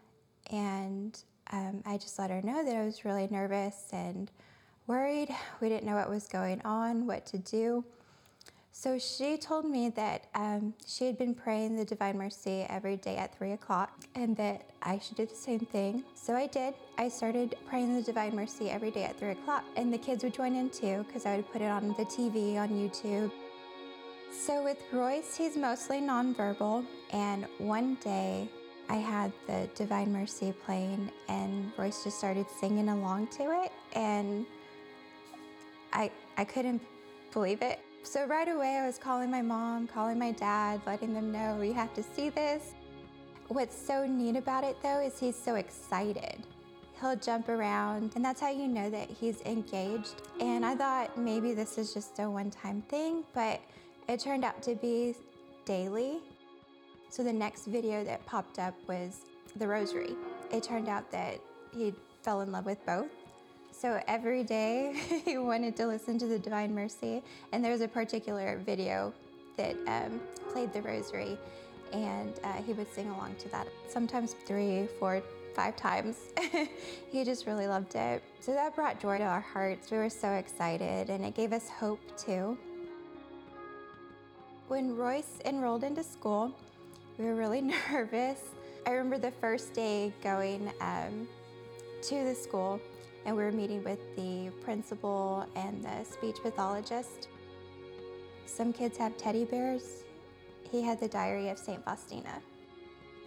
and 0.50 1.18
um, 1.52 1.82
I 1.86 1.96
just 1.96 2.18
let 2.18 2.28
her 2.28 2.42
know 2.42 2.62
that 2.62 2.76
I 2.76 2.84
was 2.84 3.02
really 3.02 3.26
nervous 3.30 3.88
and 3.94 4.30
worried. 4.86 5.30
We 5.62 5.70
didn't 5.70 5.86
know 5.86 5.94
what 5.94 6.10
was 6.10 6.26
going 6.26 6.60
on, 6.62 7.06
what 7.06 7.24
to 7.26 7.38
do. 7.38 7.82
So 8.70 8.98
she 8.98 9.38
told 9.38 9.64
me 9.64 9.88
that 9.90 10.26
um, 10.34 10.74
she 10.86 11.06
had 11.06 11.16
been 11.16 11.34
praying 11.34 11.76
the 11.76 11.84
Divine 11.86 12.18
Mercy 12.18 12.66
every 12.68 12.98
day 12.98 13.16
at 13.16 13.34
3 13.38 13.52
o'clock 13.52 13.90
and 14.14 14.36
that 14.36 14.66
I 14.82 14.98
should 14.98 15.16
do 15.16 15.24
the 15.24 15.34
same 15.34 15.60
thing. 15.60 16.04
So 16.14 16.34
I 16.34 16.46
did. 16.46 16.74
I 16.98 17.08
started 17.08 17.54
praying 17.66 17.96
the 17.96 18.02
Divine 18.02 18.36
Mercy 18.36 18.68
every 18.68 18.90
day 18.90 19.04
at 19.04 19.18
3 19.18 19.30
o'clock, 19.30 19.64
and 19.76 19.92
the 19.92 19.98
kids 19.98 20.24
would 20.24 20.34
join 20.34 20.54
in 20.54 20.68
too 20.68 21.04
because 21.06 21.24
I 21.24 21.36
would 21.36 21.50
put 21.52 21.62
it 21.62 21.70
on 21.70 21.88
the 21.88 22.04
TV 22.04 22.56
on 22.56 22.68
YouTube. 22.68 23.30
So 24.32 24.64
with 24.64 24.78
Royce, 24.90 25.36
he's 25.36 25.56
mostly 25.56 26.00
nonverbal, 26.00 26.84
and 27.12 27.46
one 27.58 27.96
day 27.96 28.48
I 28.88 28.96
had 28.96 29.30
the 29.46 29.68
Divine 29.74 30.10
Mercy 30.10 30.54
playing, 30.64 31.12
and 31.28 31.70
Royce 31.76 32.02
just 32.02 32.18
started 32.18 32.46
singing 32.58 32.88
along 32.88 33.28
to 33.38 33.62
it, 33.62 33.72
and 33.92 34.46
I 35.92 36.10
I 36.38 36.44
couldn't 36.44 36.80
believe 37.32 37.60
it. 37.60 37.78
So 38.04 38.26
right 38.26 38.48
away, 38.48 38.78
I 38.78 38.86
was 38.86 38.98
calling 38.98 39.30
my 39.30 39.42
mom, 39.42 39.86
calling 39.86 40.18
my 40.18 40.32
dad, 40.32 40.80
letting 40.86 41.12
them 41.14 41.30
know 41.30 41.56
we 41.60 41.70
have 41.72 41.94
to 41.94 42.02
see 42.02 42.30
this. 42.30 42.72
What's 43.48 43.76
so 43.76 44.06
neat 44.06 44.36
about 44.36 44.64
it 44.64 44.76
though 44.82 45.00
is 45.00 45.20
he's 45.20 45.36
so 45.36 45.56
excited. 45.56 46.42
He'll 47.00 47.16
jump 47.16 47.48
around, 47.48 48.12
and 48.16 48.24
that's 48.24 48.40
how 48.40 48.50
you 48.50 48.66
know 48.66 48.88
that 48.90 49.10
he's 49.10 49.42
engaged. 49.42 50.22
And 50.40 50.64
I 50.64 50.74
thought 50.74 51.18
maybe 51.18 51.52
this 51.52 51.76
is 51.76 51.92
just 51.92 52.18
a 52.18 52.28
one 52.28 52.50
time 52.50 52.82
thing, 52.88 53.24
but 53.34 53.60
it 54.08 54.20
turned 54.20 54.44
out 54.44 54.62
to 54.62 54.74
be 54.74 55.14
daily. 55.64 56.18
So 57.08 57.22
the 57.22 57.32
next 57.32 57.66
video 57.66 58.04
that 58.04 58.24
popped 58.26 58.58
up 58.58 58.74
was 58.88 59.20
the 59.56 59.66
rosary. 59.66 60.16
It 60.50 60.62
turned 60.62 60.88
out 60.88 61.10
that 61.12 61.40
he 61.74 61.92
fell 62.22 62.40
in 62.40 62.52
love 62.52 62.66
with 62.66 62.84
both. 62.86 63.10
So 63.70 64.00
every 64.06 64.44
day 64.44 64.94
he 65.24 65.38
wanted 65.38 65.76
to 65.76 65.86
listen 65.86 66.18
to 66.18 66.26
the 66.26 66.38
Divine 66.38 66.74
Mercy, 66.74 67.22
and 67.52 67.64
there 67.64 67.72
was 67.72 67.80
a 67.80 67.88
particular 67.88 68.60
video 68.64 69.12
that 69.56 69.76
um, 69.86 70.20
played 70.52 70.72
the 70.72 70.82
rosary, 70.82 71.36
and 71.92 72.32
uh, 72.44 72.54
he 72.54 72.72
would 72.72 72.92
sing 72.94 73.10
along 73.10 73.34
to 73.40 73.48
that. 73.50 73.66
Sometimes 73.88 74.34
three, 74.46 74.88
four, 74.98 75.22
five 75.54 75.76
times. 75.76 76.16
he 77.10 77.24
just 77.24 77.46
really 77.46 77.66
loved 77.66 77.94
it. 77.94 78.22
So 78.40 78.52
that 78.52 78.74
brought 78.74 79.00
joy 79.00 79.18
to 79.18 79.24
our 79.24 79.40
hearts. 79.40 79.90
We 79.90 79.98
were 79.98 80.10
so 80.10 80.32
excited, 80.32 81.10
and 81.10 81.24
it 81.24 81.34
gave 81.34 81.52
us 81.52 81.68
hope 81.68 82.00
too. 82.16 82.56
When 84.72 84.96
Royce 84.96 85.38
enrolled 85.44 85.84
into 85.84 86.02
school, 86.02 86.50
we 87.18 87.26
were 87.26 87.34
really 87.34 87.60
nervous. 87.90 88.40
I 88.86 88.92
remember 88.92 89.18
the 89.18 89.30
first 89.32 89.74
day 89.74 90.14
going 90.22 90.72
um, 90.80 91.28
to 92.04 92.24
the 92.24 92.34
school, 92.34 92.80
and 93.26 93.36
we 93.36 93.42
were 93.42 93.52
meeting 93.52 93.84
with 93.84 93.98
the 94.16 94.50
principal 94.64 95.46
and 95.56 95.84
the 95.84 96.04
speech 96.04 96.36
pathologist. 96.42 97.28
Some 98.46 98.72
kids 98.72 98.96
have 98.96 99.14
teddy 99.18 99.44
bears. 99.44 100.04
He 100.70 100.80
had 100.80 100.98
the 100.98 101.08
Diary 101.08 101.50
of 101.50 101.58
St. 101.58 101.84
Faustina. 101.84 102.40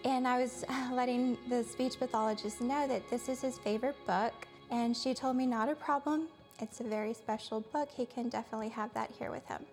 And 0.03 0.27
I 0.27 0.41
was 0.41 0.65
letting 0.91 1.37
the 1.47 1.63
speech 1.63 1.99
pathologist 1.99 2.59
know 2.59 2.87
that 2.87 3.07
this 3.11 3.29
is 3.29 3.41
his 3.41 3.59
favorite 3.59 3.97
book, 4.07 4.33
and 4.71 4.97
she 4.97 5.13
told 5.13 5.35
me 5.35 5.45
not 5.45 5.69
a 5.69 5.75
problem. 5.75 6.27
It's 6.59 6.79
a 6.79 6.85
very 6.85 7.13
special 7.13 7.61
book. 7.71 7.89
He 7.95 8.07
can 8.07 8.29
definitely 8.29 8.69
have 8.69 8.91
that 8.95 9.11
here 9.19 9.29
with 9.29 9.45
him. 9.45 9.63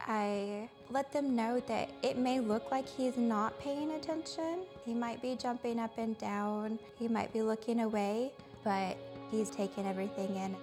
I 0.00 0.68
let 0.90 1.12
them 1.12 1.36
know 1.36 1.60
that 1.66 1.90
it 2.02 2.16
may 2.16 2.40
look 2.40 2.70
like 2.70 2.88
he's 2.88 3.16
not 3.16 3.58
paying 3.60 3.92
attention. 3.92 4.60
He 4.84 4.94
might 4.94 5.20
be 5.20 5.36
jumping 5.36 5.78
up 5.78 5.96
and 5.98 6.16
down, 6.18 6.78
he 6.98 7.08
might 7.08 7.32
be 7.32 7.42
looking 7.42 7.80
away, 7.80 8.32
but 8.64 8.96
he's 9.30 9.50
taking 9.50 9.86
everything 9.86 10.34
in. 10.36 10.56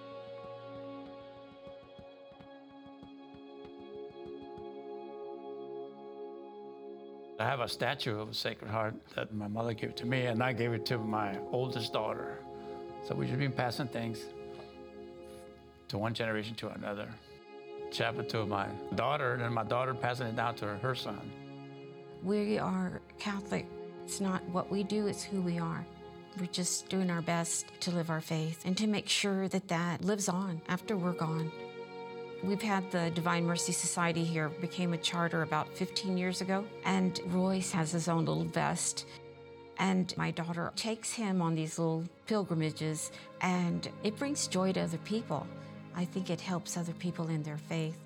I 7.37 7.43
have 7.43 7.59
a 7.59 7.67
statue 7.67 8.17
of 8.17 8.29
the 8.29 8.33
Sacred 8.33 8.71
Heart 8.71 8.95
that 9.15 9.33
my 9.33 9.47
mother 9.47 9.73
gave 9.73 9.93
to 9.95 10.05
me, 10.05 10.27
and 10.27 10.41
I 10.41 10.53
gave 10.53 10.71
it 10.71 10.85
to 10.87 10.97
my 10.97 11.37
oldest 11.51 11.91
daughter. 11.91 12.39
So 13.05 13.13
we've 13.13 13.37
been 13.37 13.51
passing 13.51 13.87
things 13.87 14.25
to 15.89 15.97
one 15.97 16.13
generation 16.13 16.55
to 16.55 16.69
another. 16.69 17.09
Chapel 17.95 18.25
to 18.25 18.45
my 18.45 18.67
daughter, 18.95 19.35
and 19.35 19.55
my 19.55 19.63
daughter 19.63 19.93
passing 19.93 20.27
it 20.27 20.35
down 20.35 20.53
to 20.55 20.65
her, 20.65 20.75
her 20.77 20.95
son. 20.95 21.31
We 22.23 22.57
are 22.57 22.99
Catholic. 23.19 23.67
It's 24.03 24.19
not 24.19 24.43
what 24.49 24.69
we 24.69 24.83
do, 24.83 25.07
it's 25.07 25.23
who 25.23 25.41
we 25.41 25.59
are. 25.59 25.85
We're 26.37 26.47
just 26.47 26.89
doing 26.89 27.09
our 27.09 27.21
best 27.21 27.67
to 27.79 27.91
live 27.91 28.09
our 28.09 28.19
faith 28.19 28.63
and 28.65 28.77
to 28.77 28.87
make 28.87 29.07
sure 29.07 29.47
that 29.47 29.69
that 29.69 30.03
lives 30.03 30.27
on 30.27 30.61
after 30.67 30.97
we're 30.97 31.13
gone. 31.13 31.49
We've 32.43 32.61
had 32.61 32.91
the 32.91 33.11
Divine 33.11 33.45
Mercy 33.45 33.71
Society 33.71 34.25
here, 34.25 34.49
became 34.49 34.91
a 34.91 34.97
charter 34.97 35.43
about 35.43 35.73
15 35.77 36.17
years 36.17 36.41
ago, 36.41 36.65
and 36.83 37.17
Royce 37.27 37.71
has 37.71 37.93
his 37.93 38.09
own 38.09 38.25
little 38.25 38.43
vest. 38.43 39.05
And 39.79 40.13
my 40.17 40.31
daughter 40.31 40.73
takes 40.75 41.13
him 41.13 41.41
on 41.41 41.55
these 41.55 41.79
little 41.79 42.03
pilgrimages, 42.27 43.13
and 43.39 43.87
it 44.03 44.19
brings 44.19 44.47
joy 44.47 44.73
to 44.73 44.81
other 44.81 44.97
people. 44.99 45.47
I 45.95 46.03
think 46.03 46.29
it 46.29 46.41
helps 46.41 46.75
other 46.75 46.93
people 46.93 47.29
in 47.29 47.41
their 47.41 47.57
faith. 47.57 47.97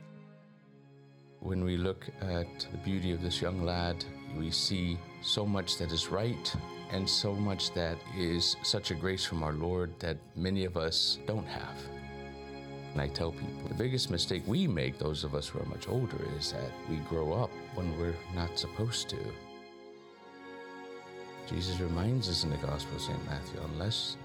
When 1.40 1.64
we 1.64 1.76
look 1.76 2.06
at 2.22 2.68
the 2.72 2.78
beauty 2.78 3.12
of 3.12 3.22
this 3.22 3.42
young 3.42 3.64
lad, 3.64 4.06
we 4.38 4.52
see 4.52 5.00
so 5.22 5.46
much 5.46 5.78
that 5.78 5.92
is 5.92 6.10
right 6.10 6.56
and 6.92 7.10
so 7.10 7.34
much 7.34 7.74
that 7.74 7.98
is 8.16 8.58
such 8.62 8.92
a 8.92 8.96
grace 8.96 9.26
from 9.26 9.42
our 9.42 9.54
Lord 9.54 9.98
that 10.00 10.18
many 10.36 10.66
of 10.66 10.78
us 10.78 11.18
don't 11.26 11.48
have. 11.48 11.78
And 12.92 13.02
I 13.02 13.08
tell 13.08 13.32
people 13.32 13.68
the 13.68 13.74
biggest 13.74 14.12
mistake 14.12 14.44
we 14.46 14.68
make, 14.68 15.00
those 15.00 15.24
of 15.24 15.34
us 15.34 15.48
who 15.48 15.60
are 15.60 15.66
much 15.66 15.88
older, 15.88 16.20
is 16.38 16.52
that 16.52 16.72
we 16.90 16.98
grow 16.98 17.34
up 17.34 17.52
when 17.74 17.98
we're 17.98 18.16
not 18.36 18.58
supposed 18.58 19.10
to. 19.10 19.18
Jesus 21.48 21.80
reminds 21.80 22.30
us 22.30 22.44
in 22.44 22.52
the 22.52 22.58
Gospel 22.58 22.96
of 22.98 23.02
St. 23.02 23.26
Matthew 23.26 23.60
unless 23.74 24.18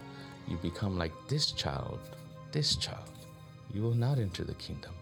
you 0.49 0.57
become 0.59 0.99
like 0.99 1.13
this 1.29 1.53
child, 1.53 2.01
this 2.53 2.77
child, 2.77 3.14
you 3.75 3.83
will 3.83 3.95
not 3.95 4.19
enter 4.19 4.45
the 4.45 4.55
kingdom. 4.55 4.93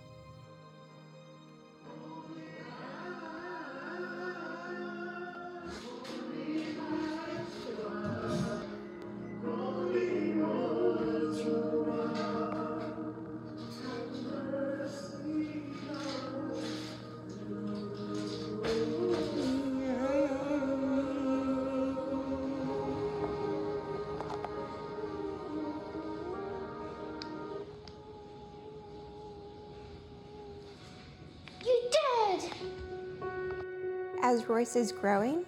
As 34.33 34.49
Royce 34.49 34.77
is 34.77 34.93
growing, 34.93 35.45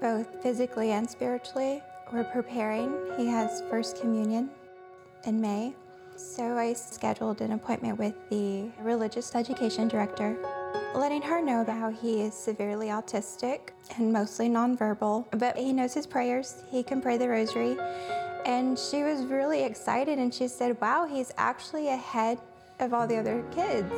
both 0.00 0.40
physically 0.40 0.92
and 0.92 1.10
spiritually, 1.10 1.82
we're 2.12 2.22
preparing. 2.22 2.94
He 3.16 3.26
has 3.26 3.64
First 3.68 4.00
Communion 4.00 4.48
in 5.24 5.40
May. 5.40 5.74
So 6.14 6.56
I 6.56 6.72
scheduled 6.74 7.40
an 7.40 7.50
appointment 7.50 7.98
with 7.98 8.14
the 8.30 8.70
religious 8.80 9.34
education 9.34 9.88
director, 9.88 10.36
letting 10.94 11.20
her 11.22 11.42
know 11.42 11.62
about 11.62 11.78
how 11.78 11.90
he 11.90 12.20
is 12.20 12.32
severely 12.32 12.86
autistic 12.86 13.70
and 13.96 14.12
mostly 14.12 14.48
nonverbal, 14.48 15.24
but 15.32 15.56
he 15.56 15.72
knows 15.72 15.92
his 15.92 16.06
prayers. 16.06 16.62
He 16.70 16.84
can 16.84 17.02
pray 17.02 17.16
the 17.16 17.28
rosary. 17.28 17.76
And 18.46 18.78
she 18.78 19.02
was 19.02 19.22
really 19.22 19.64
excited 19.64 20.20
and 20.20 20.32
she 20.32 20.46
said, 20.46 20.80
Wow, 20.80 21.08
he's 21.10 21.32
actually 21.38 21.88
ahead 21.88 22.38
of 22.78 22.94
all 22.94 23.08
the 23.08 23.16
other 23.16 23.42
kids. 23.50 23.92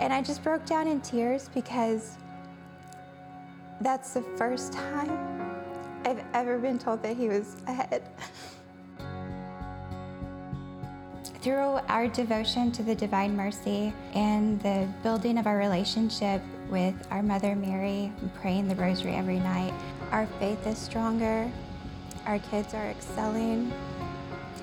And 0.00 0.14
I 0.14 0.22
just 0.22 0.42
broke 0.42 0.64
down 0.64 0.88
in 0.88 1.02
tears 1.02 1.50
because 1.52 2.16
that's 3.80 4.14
the 4.14 4.22
first 4.36 4.72
time 4.72 5.10
I've 6.04 6.22
ever 6.34 6.58
been 6.58 6.78
told 6.78 7.02
that 7.02 7.16
he 7.16 7.28
was 7.28 7.56
ahead. 7.66 8.02
Through 11.40 11.78
our 11.88 12.08
devotion 12.08 12.72
to 12.72 12.82
the 12.82 12.94
Divine 12.94 13.36
Mercy 13.36 13.92
and 14.14 14.60
the 14.62 14.88
building 15.02 15.36
of 15.36 15.46
our 15.46 15.58
relationship 15.58 16.40
with 16.70 16.94
our 17.10 17.22
Mother 17.22 17.54
Mary 17.54 18.10
praying 18.34 18.68
the 18.68 18.74
Rosary 18.76 19.14
every 19.14 19.38
night, 19.38 19.74
our 20.10 20.26
faith 20.38 20.66
is 20.66 20.78
stronger, 20.78 21.50
our 22.26 22.38
kids 22.38 22.72
are 22.72 22.86
excelling. 22.86 23.72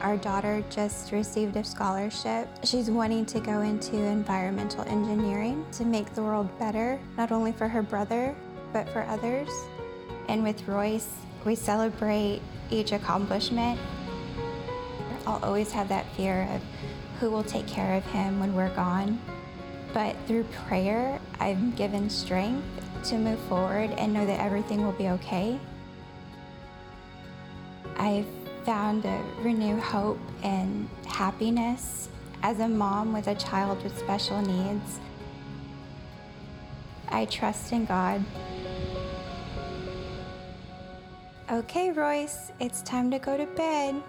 Our 0.02 0.17
daughter 0.17 0.63
just 0.71 1.12
received 1.12 1.56
a 1.58 1.63
scholarship. 1.63 2.47
She's 2.63 2.89
wanting 2.89 3.28
to 3.28 3.39
go 3.39 3.62
into 3.62 3.97
environmental 3.97 4.84
engineering 4.88 5.63
to 5.74 5.86
make 5.86 6.15
the 6.15 6.24
world 6.24 6.50
better, 6.58 7.00
not 7.17 7.32
only 7.32 7.52
for 7.52 7.67
her 7.67 7.84
brother, 7.84 8.36
but 8.73 8.89
for 8.89 9.03
others. 9.03 9.49
And 10.27 10.43
with 10.43 10.67
Royce, 10.67 11.10
we 11.45 11.55
celebrate 11.55 12.41
each 12.69 12.91
accomplishment. 12.91 13.79
I'll 15.25 15.43
always 15.43 15.71
have 15.71 15.89
that 15.89 16.05
fear 16.15 16.47
of 16.53 16.62
who 17.19 17.29
will 17.29 17.43
take 17.43 17.67
care 17.67 17.95
of 17.95 18.05
him 18.05 18.39
when 18.39 18.55
we're 18.55 18.73
gone. 18.75 19.19
But 19.93 20.15
through 20.25 20.45
prayer, 20.67 21.19
I'm 21.39 21.71
given 21.71 22.10
strength 22.10 22.65
to 23.05 23.17
move 23.17 23.39
forward 23.41 23.91
and 23.91 24.13
know 24.13 24.25
that 24.25 24.39
everything 24.39 24.84
will 24.84 24.93
be 24.93 25.10
okay. 25.10 25.60
I've 27.97 28.27
found 28.63 29.05
a 29.05 29.23
renewed 29.41 29.79
hope 29.79 30.19
and 30.43 30.88
happiness 31.05 32.10
as 32.43 32.60
a 32.60 32.67
mom 32.67 33.13
with 33.13 33.27
a 33.27 33.36
child 33.36 33.84
with 33.84 33.97
special 33.97 34.41
needs. 34.41 34.99
I 37.10 37.25
trust 37.25 37.71
in 37.71 37.86
God. 37.86 38.23
Okay, 41.51 41.91
Royce, 41.91 42.53
it's 42.61 42.81
time 42.83 43.11
to 43.11 43.19
go 43.19 43.35
to 43.35 43.45
bed. 43.45 44.01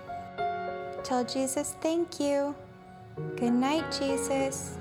Tell 1.03 1.25
Jesus 1.25 1.75
thank 1.81 2.21
you. 2.21 2.55
Good 3.35 3.53
night, 3.53 3.85
Jesus. 3.91 4.79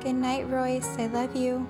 Good 0.00 0.16
night, 0.16 0.50
Royce. 0.50 0.98
I 0.98 1.06
love 1.06 1.36
you. 1.36 1.64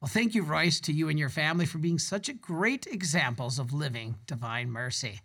Well, 0.00 0.08
thank 0.08 0.34
you, 0.34 0.42
Royce, 0.44 0.80
to 0.80 0.94
you 0.94 1.10
and 1.10 1.18
your 1.18 1.28
family 1.28 1.66
for 1.66 1.76
being 1.76 1.98
such 1.98 2.30
a 2.30 2.32
great 2.32 2.86
examples 2.86 3.58
of 3.58 3.74
living 3.74 4.14
divine 4.26 4.70
mercy. 4.70 5.20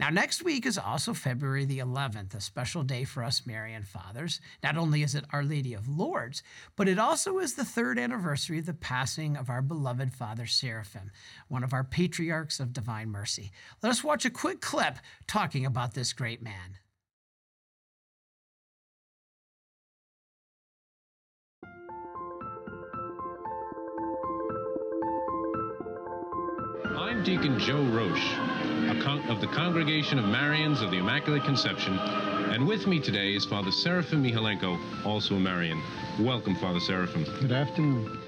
Now, 0.00 0.08
next 0.08 0.42
week 0.42 0.64
is 0.64 0.78
also 0.78 1.12
February 1.12 1.66
the 1.66 1.80
11th, 1.80 2.34
a 2.34 2.40
special 2.40 2.82
day 2.82 3.04
for 3.04 3.22
us 3.22 3.44
Marian 3.44 3.82
fathers. 3.82 4.40
Not 4.62 4.78
only 4.78 5.02
is 5.02 5.14
it 5.14 5.26
Our 5.30 5.44
Lady 5.44 5.74
of 5.74 5.88
Lourdes, 5.88 6.42
but 6.74 6.88
it 6.88 6.98
also 6.98 7.38
is 7.38 7.52
the 7.52 7.66
third 7.66 7.98
anniversary 7.98 8.60
of 8.60 8.64
the 8.64 8.72
passing 8.72 9.36
of 9.36 9.50
our 9.50 9.60
beloved 9.60 10.14
Father 10.14 10.46
Seraphim, 10.46 11.10
one 11.48 11.62
of 11.62 11.74
our 11.74 11.84
patriarchs 11.84 12.60
of 12.60 12.72
divine 12.72 13.10
mercy. 13.10 13.52
Let 13.82 13.90
us 13.90 14.02
watch 14.02 14.24
a 14.24 14.30
quick 14.30 14.62
clip 14.62 14.96
talking 15.26 15.66
about 15.66 15.92
this 15.92 16.14
great 16.14 16.42
man. 16.42 16.78
I'm 26.96 27.22
Deacon 27.22 27.58
Joe 27.58 27.82
Roche 27.82 28.59
of 29.06 29.40
the 29.40 29.46
Congregation 29.46 30.18
of 30.18 30.26
Marians 30.26 30.82
of 30.82 30.90
the 30.90 30.98
Immaculate 30.98 31.42
Conception, 31.44 31.98
and 31.98 32.66
with 32.66 32.86
me 32.86 33.00
today 33.00 33.34
is 33.34 33.46
Father 33.46 33.70
Seraphim 33.70 34.22
Michalenko, 34.22 34.78
also 35.06 35.36
a 35.36 35.40
Marian. 35.40 35.80
Welcome, 36.18 36.54
Father 36.56 36.80
Seraphim. 36.80 37.24
Good 37.40 37.50
afternoon. 37.50 38.18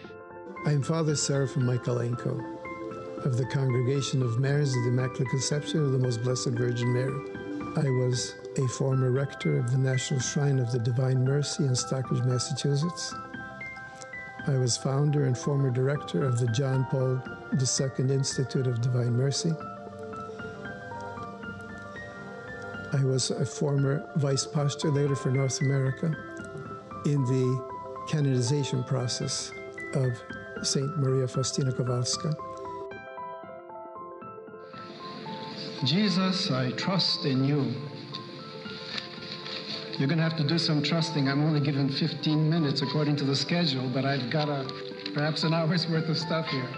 I'm 0.64 0.82
Father 0.82 1.14
Seraphim 1.14 1.64
Michalenko 1.64 3.26
of 3.26 3.36
the 3.36 3.44
Congregation 3.44 4.22
of 4.22 4.38
Marians 4.38 4.74
of 4.74 4.84
the 4.84 4.88
Immaculate 4.88 5.28
Conception 5.28 5.84
of 5.84 5.92
the 5.92 5.98
Most 5.98 6.22
Blessed 6.22 6.48
Virgin 6.48 6.90
Mary. 6.92 7.20
I 7.76 7.90
was 7.90 8.34
a 8.56 8.66
former 8.68 9.10
rector 9.10 9.58
of 9.58 9.70
the 9.70 9.78
National 9.78 10.20
Shrine 10.20 10.58
of 10.58 10.72
the 10.72 10.78
Divine 10.78 11.22
Mercy 11.22 11.64
in 11.64 11.76
Stockbridge, 11.76 12.24
Massachusetts. 12.24 13.14
I 14.46 14.56
was 14.56 14.78
founder 14.78 15.26
and 15.26 15.36
former 15.36 15.70
director 15.70 16.24
of 16.24 16.38
the 16.38 16.46
John 16.48 16.86
Paul 16.86 17.22
II 17.52 18.10
Institute 18.10 18.66
of 18.66 18.80
Divine 18.80 19.12
Mercy. 19.12 19.52
I 22.94 23.02
was 23.04 23.30
a 23.30 23.46
former 23.46 24.06
vice 24.16 24.46
postulator 24.46 25.16
for 25.16 25.30
North 25.30 25.62
America 25.62 26.14
in 27.06 27.24
the 27.24 27.64
canonization 28.06 28.84
process 28.84 29.50
of 29.94 30.12
St. 30.62 30.98
Maria 30.98 31.26
Faustina 31.26 31.72
Kowalska. 31.72 32.34
Jesus, 35.84 36.50
I 36.50 36.72
trust 36.72 37.24
in 37.24 37.44
you. 37.44 37.72
You're 39.98 40.08
going 40.08 40.18
to 40.18 40.24
have 40.24 40.36
to 40.36 40.46
do 40.46 40.58
some 40.58 40.82
trusting. 40.82 41.28
I'm 41.28 41.42
only 41.44 41.60
given 41.60 41.88
15 41.88 42.50
minutes 42.50 42.82
according 42.82 43.16
to 43.16 43.24
the 43.24 43.34
schedule, 43.34 43.88
but 43.88 44.04
I've 44.04 44.30
got 44.30 44.50
a, 44.50 44.70
perhaps 45.14 45.44
an 45.44 45.54
hour's 45.54 45.88
worth 45.88 46.08
of 46.10 46.18
stuff 46.18 46.46
here. 46.48 46.68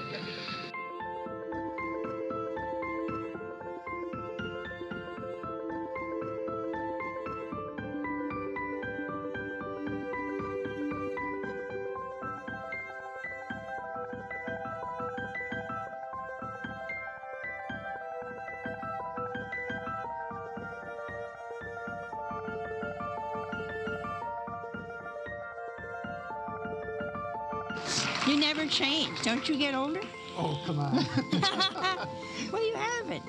Don't 29.44 29.60
you 29.60 29.60
get 29.60 29.74
older? 29.74 30.00
Oh, 30.38 30.58
come 30.64 30.78
on. 30.78 30.94
well, 32.50 32.66
you 32.66 32.74
haven't. 32.76 33.22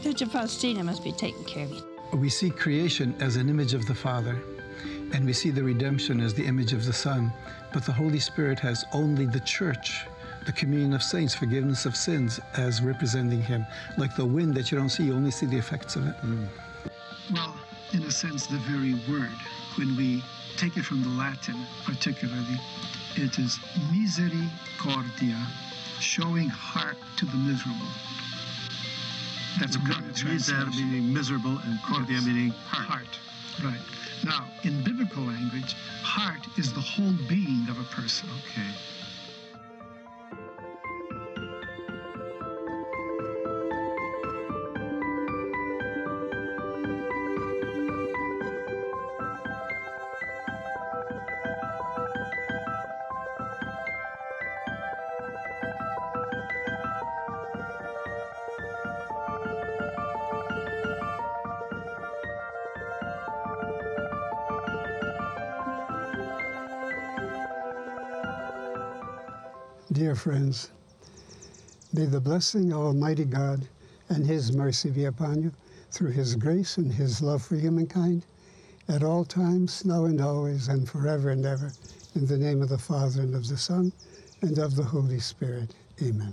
Sister 0.00 0.24
Faustina 0.24 0.82
must 0.82 1.04
be 1.04 1.12
taking 1.12 1.44
care 1.44 1.64
of 1.64 1.72
you. 1.72 1.82
We 2.14 2.30
see 2.30 2.48
creation 2.48 3.14
as 3.20 3.36
an 3.36 3.50
image 3.50 3.74
of 3.74 3.84
the 3.84 3.94
Father, 3.94 4.40
and 5.12 5.26
we 5.26 5.34
see 5.34 5.50
the 5.50 5.62
redemption 5.62 6.22
as 6.22 6.32
the 6.32 6.46
image 6.46 6.72
of 6.72 6.86
the 6.86 6.94
Son. 6.94 7.30
But 7.74 7.84
the 7.84 7.92
Holy 7.92 8.20
Spirit 8.20 8.58
has 8.60 8.86
only 8.94 9.26
the 9.26 9.40
church, 9.40 10.06
the 10.46 10.52
communion 10.52 10.94
of 10.94 11.02
saints, 11.02 11.34
forgiveness 11.34 11.84
of 11.84 11.94
sins, 11.94 12.40
as 12.56 12.80
representing 12.80 13.42
Him. 13.42 13.66
Like 13.98 14.16
the 14.16 14.24
wind 14.24 14.54
that 14.54 14.72
you 14.72 14.78
don't 14.78 14.88
see, 14.88 15.04
you 15.04 15.12
only 15.12 15.30
see 15.30 15.44
the 15.44 15.58
effects 15.58 15.94
of 15.94 16.06
it. 16.06 16.14
Mm. 16.22 16.48
Well, 17.34 17.54
in 17.92 18.02
a 18.04 18.10
sense, 18.10 18.46
the 18.46 18.56
very 18.60 18.94
word, 19.06 19.28
when 19.76 19.94
we 19.94 20.24
take 20.56 20.78
it 20.78 20.86
from 20.86 21.02
the 21.02 21.10
Latin 21.10 21.66
particularly, 21.84 22.58
it 23.18 23.38
is 23.38 23.58
misericordia, 23.92 25.36
showing 25.98 26.48
heart 26.48 26.96
to 27.16 27.26
the 27.26 27.36
miserable. 27.36 27.90
That's 29.58 29.76
what 29.76 30.24
Miser 30.24 30.66
meaning 30.66 31.12
miserable 31.12 31.58
and 31.64 31.78
cordia 31.80 32.12
yes. 32.12 32.26
meaning 32.26 32.50
heart. 32.50 32.86
heart. 32.86 33.18
Right. 33.64 33.80
Now, 34.24 34.46
in 34.62 34.84
biblical 34.84 35.24
language, 35.24 35.74
heart 36.02 36.46
is 36.56 36.72
the 36.72 36.80
whole 36.80 37.12
being 37.28 37.66
of 37.68 37.78
a 37.78 37.84
person. 37.94 38.28
Okay. 38.38 38.70
Dear 69.98 70.14
friends, 70.14 70.70
may 71.92 72.06
the 72.06 72.20
blessing 72.20 72.72
of 72.72 72.78
Almighty 72.78 73.24
God 73.24 73.66
and 74.08 74.24
His 74.24 74.52
mercy 74.52 74.90
be 74.90 75.06
upon 75.06 75.42
you 75.42 75.52
through 75.90 76.12
His 76.12 76.36
grace 76.36 76.76
and 76.76 76.92
His 76.92 77.20
love 77.20 77.42
for 77.42 77.56
humankind 77.56 78.24
at 78.86 79.02
all 79.02 79.24
times, 79.24 79.84
now 79.84 80.04
and 80.04 80.20
always, 80.20 80.68
and 80.68 80.88
forever 80.88 81.30
and 81.30 81.44
ever. 81.44 81.72
In 82.14 82.26
the 82.26 82.38
name 82.38 82.62
of 82.62 82.68
the 82.68 82.78
Father, 82.78 83.22
and 83.22 83.34
of 83.34 83.48
the 83.48 83.56
Son, 83.56 83.92
and 84.40 84.56
of 84.58 84.76
the 84.76 84.84
Holy 84.84 85.18
Spirit. 85.18 85.74
Amen. 86.00 86.32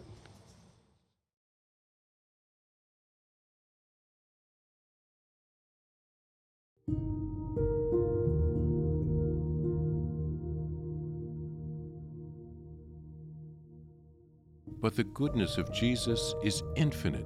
But 14.85 14.95
the 14.95 15.03
goodness 15.03 15.57
of 15.57 15.73
Jesus 15.73 16.35
is 16.43 16.61
infinite. 16.75 17.25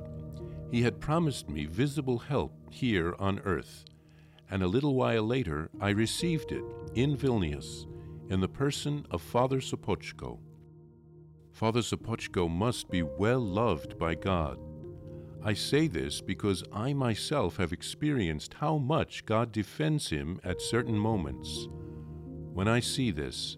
He 0.71 0.81
had 0.81 1.01
promised 1.01 1.49
me 1.49 1.65
visible 1.65 2.17
help 2.17 2.53
here 2.71 3.13
on 3.19 3.41
earth, 3.43 3.83
and 4.49 4.63
a 4.63 4.67
little 4.67 4.95
while 4.95 5.23
later 5.23 5.69
I 5.81 5.89
received 5.89 6.53
it 6.53 6.63
in 6.95 7.17
Vilnius 7.17 7.85
in 8.29 8.39
the 8.39 8.47
person 8.47 9.05
of 9.11 9.21
Father 9.21 9.57
Sopoćko. 9.57 10.39
Father 11.51 11.81
Sopoćko 11.81 12.49
must 12.49 12.89
be 12.89 13.03
well 13.03 13.41
loved 13.41 13.99
by 13.99 14.15
God. 14.15 14.57
I 15.43 15.53
say 15.53 15.87
this 15.87 16.21
because 16.21 16.63
I 16.71 16.93
myself 16.93 17.57
have 17.57 17.73
experienced 17.73 18.53
how 18.53 18.77
much 18.77 19.25
God 19.25 19.51
defends 19.51 20.09
him 20.09 20.39
at 20.45 20.61
certain 20.61 20.97
moments. 20.97 21.67
When 22.53 22.69
I 22.69 22.79
see 22.79 23.11
this, 23.11 23.57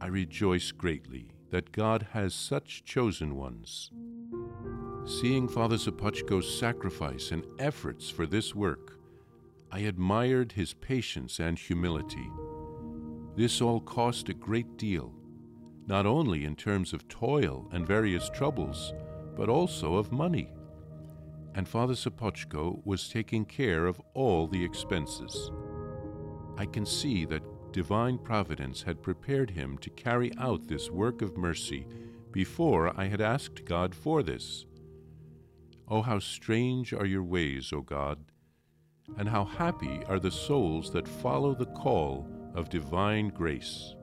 I 0.00 0.08
rejoice 0.08 0.72
greatly 0.72 1.30
that 1.50 1.72
God 1.72 2.08
has 2.12 2.34
such 2.34 2.84
chosen 2.84 3.36
ones. 3.36 3.90
Seeing 5.04 5.48
Father 5.48 5.76
Sopoćko's 5.76 6.58
sacrifice 6.58 7.30
and 7.30 7.44
efforts 7.58 8.10
for 8.10 8.26
this 8.26 8.54
work, 8.54 8.98
I 9.70 9.80
admired 9.80 10.52
his 10.52 10.74
patience 10.74 11.38
and 11.38 11.58
humility. 11.58 12.30
This 13.36 13.60
all 13.60 13.80
cost 13.80 14.28
a 14.28 14.34
great 14.34 14.76
deal, 14.76 15.12
not 15.86 16.06
only 16.06 16.44
in 16.44 16.56
terms 16.56 16.92
of 16.92 17.06
toil 17.08 17.68
and 17.72 17.86
various 17.86 18.28
troubles, 18.30 18.92
but 19.36 19.48
also 19.48 19.94
of 19.96 20.10
money. 20.10 20.48
And 21.54 21.68
Father 21.68 21.94
Sopoćko 21.94 22.84
was 22.84 23.08
taking 23.08 23.44
care 23.44 23.86
of 23.86 24.00
all 24.14 24.46
the 24.46 24.64
expenses. 24.64 25.50
I 26.58 26.66
can 26.66 26.86
see 26.86 27.24
that 27.26 27.42
divine 27.76 28.16
providence 28.16 28.80
had 28.80 29.02
prepared 29.02 29.50
him 29.50 29.76
to 29.76 29.90
carry 29.90 30.32
out 30.38 30.66
this 30.66 30.90
work 30.90 31.20
of 31.20 31.36
mercy 31.36 31.86
before 32.32 32.98
I 32.98 33.04
had 33.04 33.20
asked 33.20 33.66
God 33.66 33.94
for 33.94 34.22
this. 34.22 34.64
Oh, 35.86 36.00
how 36.00 36.18
strange 36.18 36.94
are 36.94 37.04
your 37.04 37.22
ways, 37.22 37.74
O 37.74 37.82
God, 37.82 38.24
and 39.18 39.28
how 39.28 39.44
happy 39.44 40.00
are 40.08 40.18
the 40.18 40.30
souls 40.30 40.90
that 40.92 41.06
follow 41.06 41.54
the 41.54 41.66
call 41.66 42.26
of 42.54 42.70
divine 42.70 43.28
grace. 43.28 43.94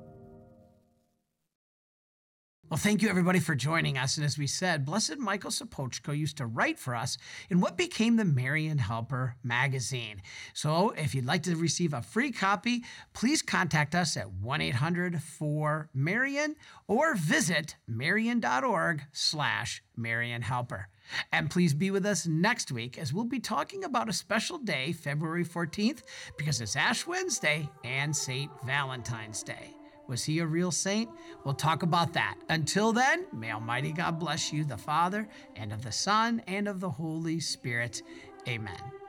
Well, 2.73 2.79
thank 2.79 3.03
you 3.03 3.09
everybody 3.09 3.39
for 3.39 3.53
joining 3.53 3.99
us. 3.99 4.17
And 4.17 4.25
as 4.25 4.39
we 4.39 4.47
said, 4.47 4.83
Blessed 4.83 5.19
Michael 5.19 5.51
Sopoćko 5.51 6.17
used 6.17 6.37
to 6.37 6.47
write 6.47 6.79
for 6.79 6.95
us 6.95 7.19
in 7.51 7.61
what 7.61 7.77
became 7.77 8.15
the 8.15 8.25
Marian 8.25 8.79
Helper 8.79 9.35
magazine. 9.43 10.23
So 10.55 10.89
if 10.97 11.13
you'd 11.13 11.27
like 11.27 11.43
to 11.43 11.55
receive 11.55 11.93
a 11.93 12.01
free 12.01 12.31
copy, 12.31 12.83
please 13.13 13.43
contact 13.43 13.93
us 13.93 14.17
at 14.17 14.25
1-800-4-MARIAN 14.43 16.55
or 16.87 17.13
visit 17.13 17.75
marian.org 17.85 19.03
slash 19.11 19.83
Marian 19.95 20.41
Helper. 20.41 20.87
And 21.31 21.51
please 21.51 21.75
be 21.75 21.91
with 21.91 22.07
us 22.07 22.25
next 22.25 22.71
week 22.71 22.97
as 22.97 23.13
we'll 23.13 23.25
be 23.25 23.39
talking 23.39 23.83
about 23.83 24.09
a 24.09 24.13
special 24.13 24.57
day, 24.57 24.93
February 24.93 25.45
14th, 25.45 26.01
because 26.39 26.59
it's 26.59 26.75
Ash 26.75 27.05
Wednesday 27.05 27.69
and 27.83 28.15
St. 28.15 28.49
Valentine's 28.65 29.43
Day. 29.43 29.75
Was 30.07 30.23
he 30.23 30.39
a 30.39 30.45
real 30.45 30.71
saint? 30.71 31.09
We'll 31.43 31.53
talk 31.53 31.83
about 31.83 32.13
that. 32.13 32.35
Until 32.49 32.93
then, 32.93 33.25
may 33.31 33.51
Almighty 33.51 33.91
God 33.91 34.19
bless 34.19 34.51
you, 34.51 34.63
the 34.63 34.77
Father, 34.77 35.27
and 35.55 35.71
of 35.71 35.83
the 35.83 35.91
Son, 35.91 36.41
and 36.47 36.67
of 36.67 36.79
the 36.79 36.89
Holy 36.89 37.39
Spirit. 37.39 38.01
Amen. 38.47 39.02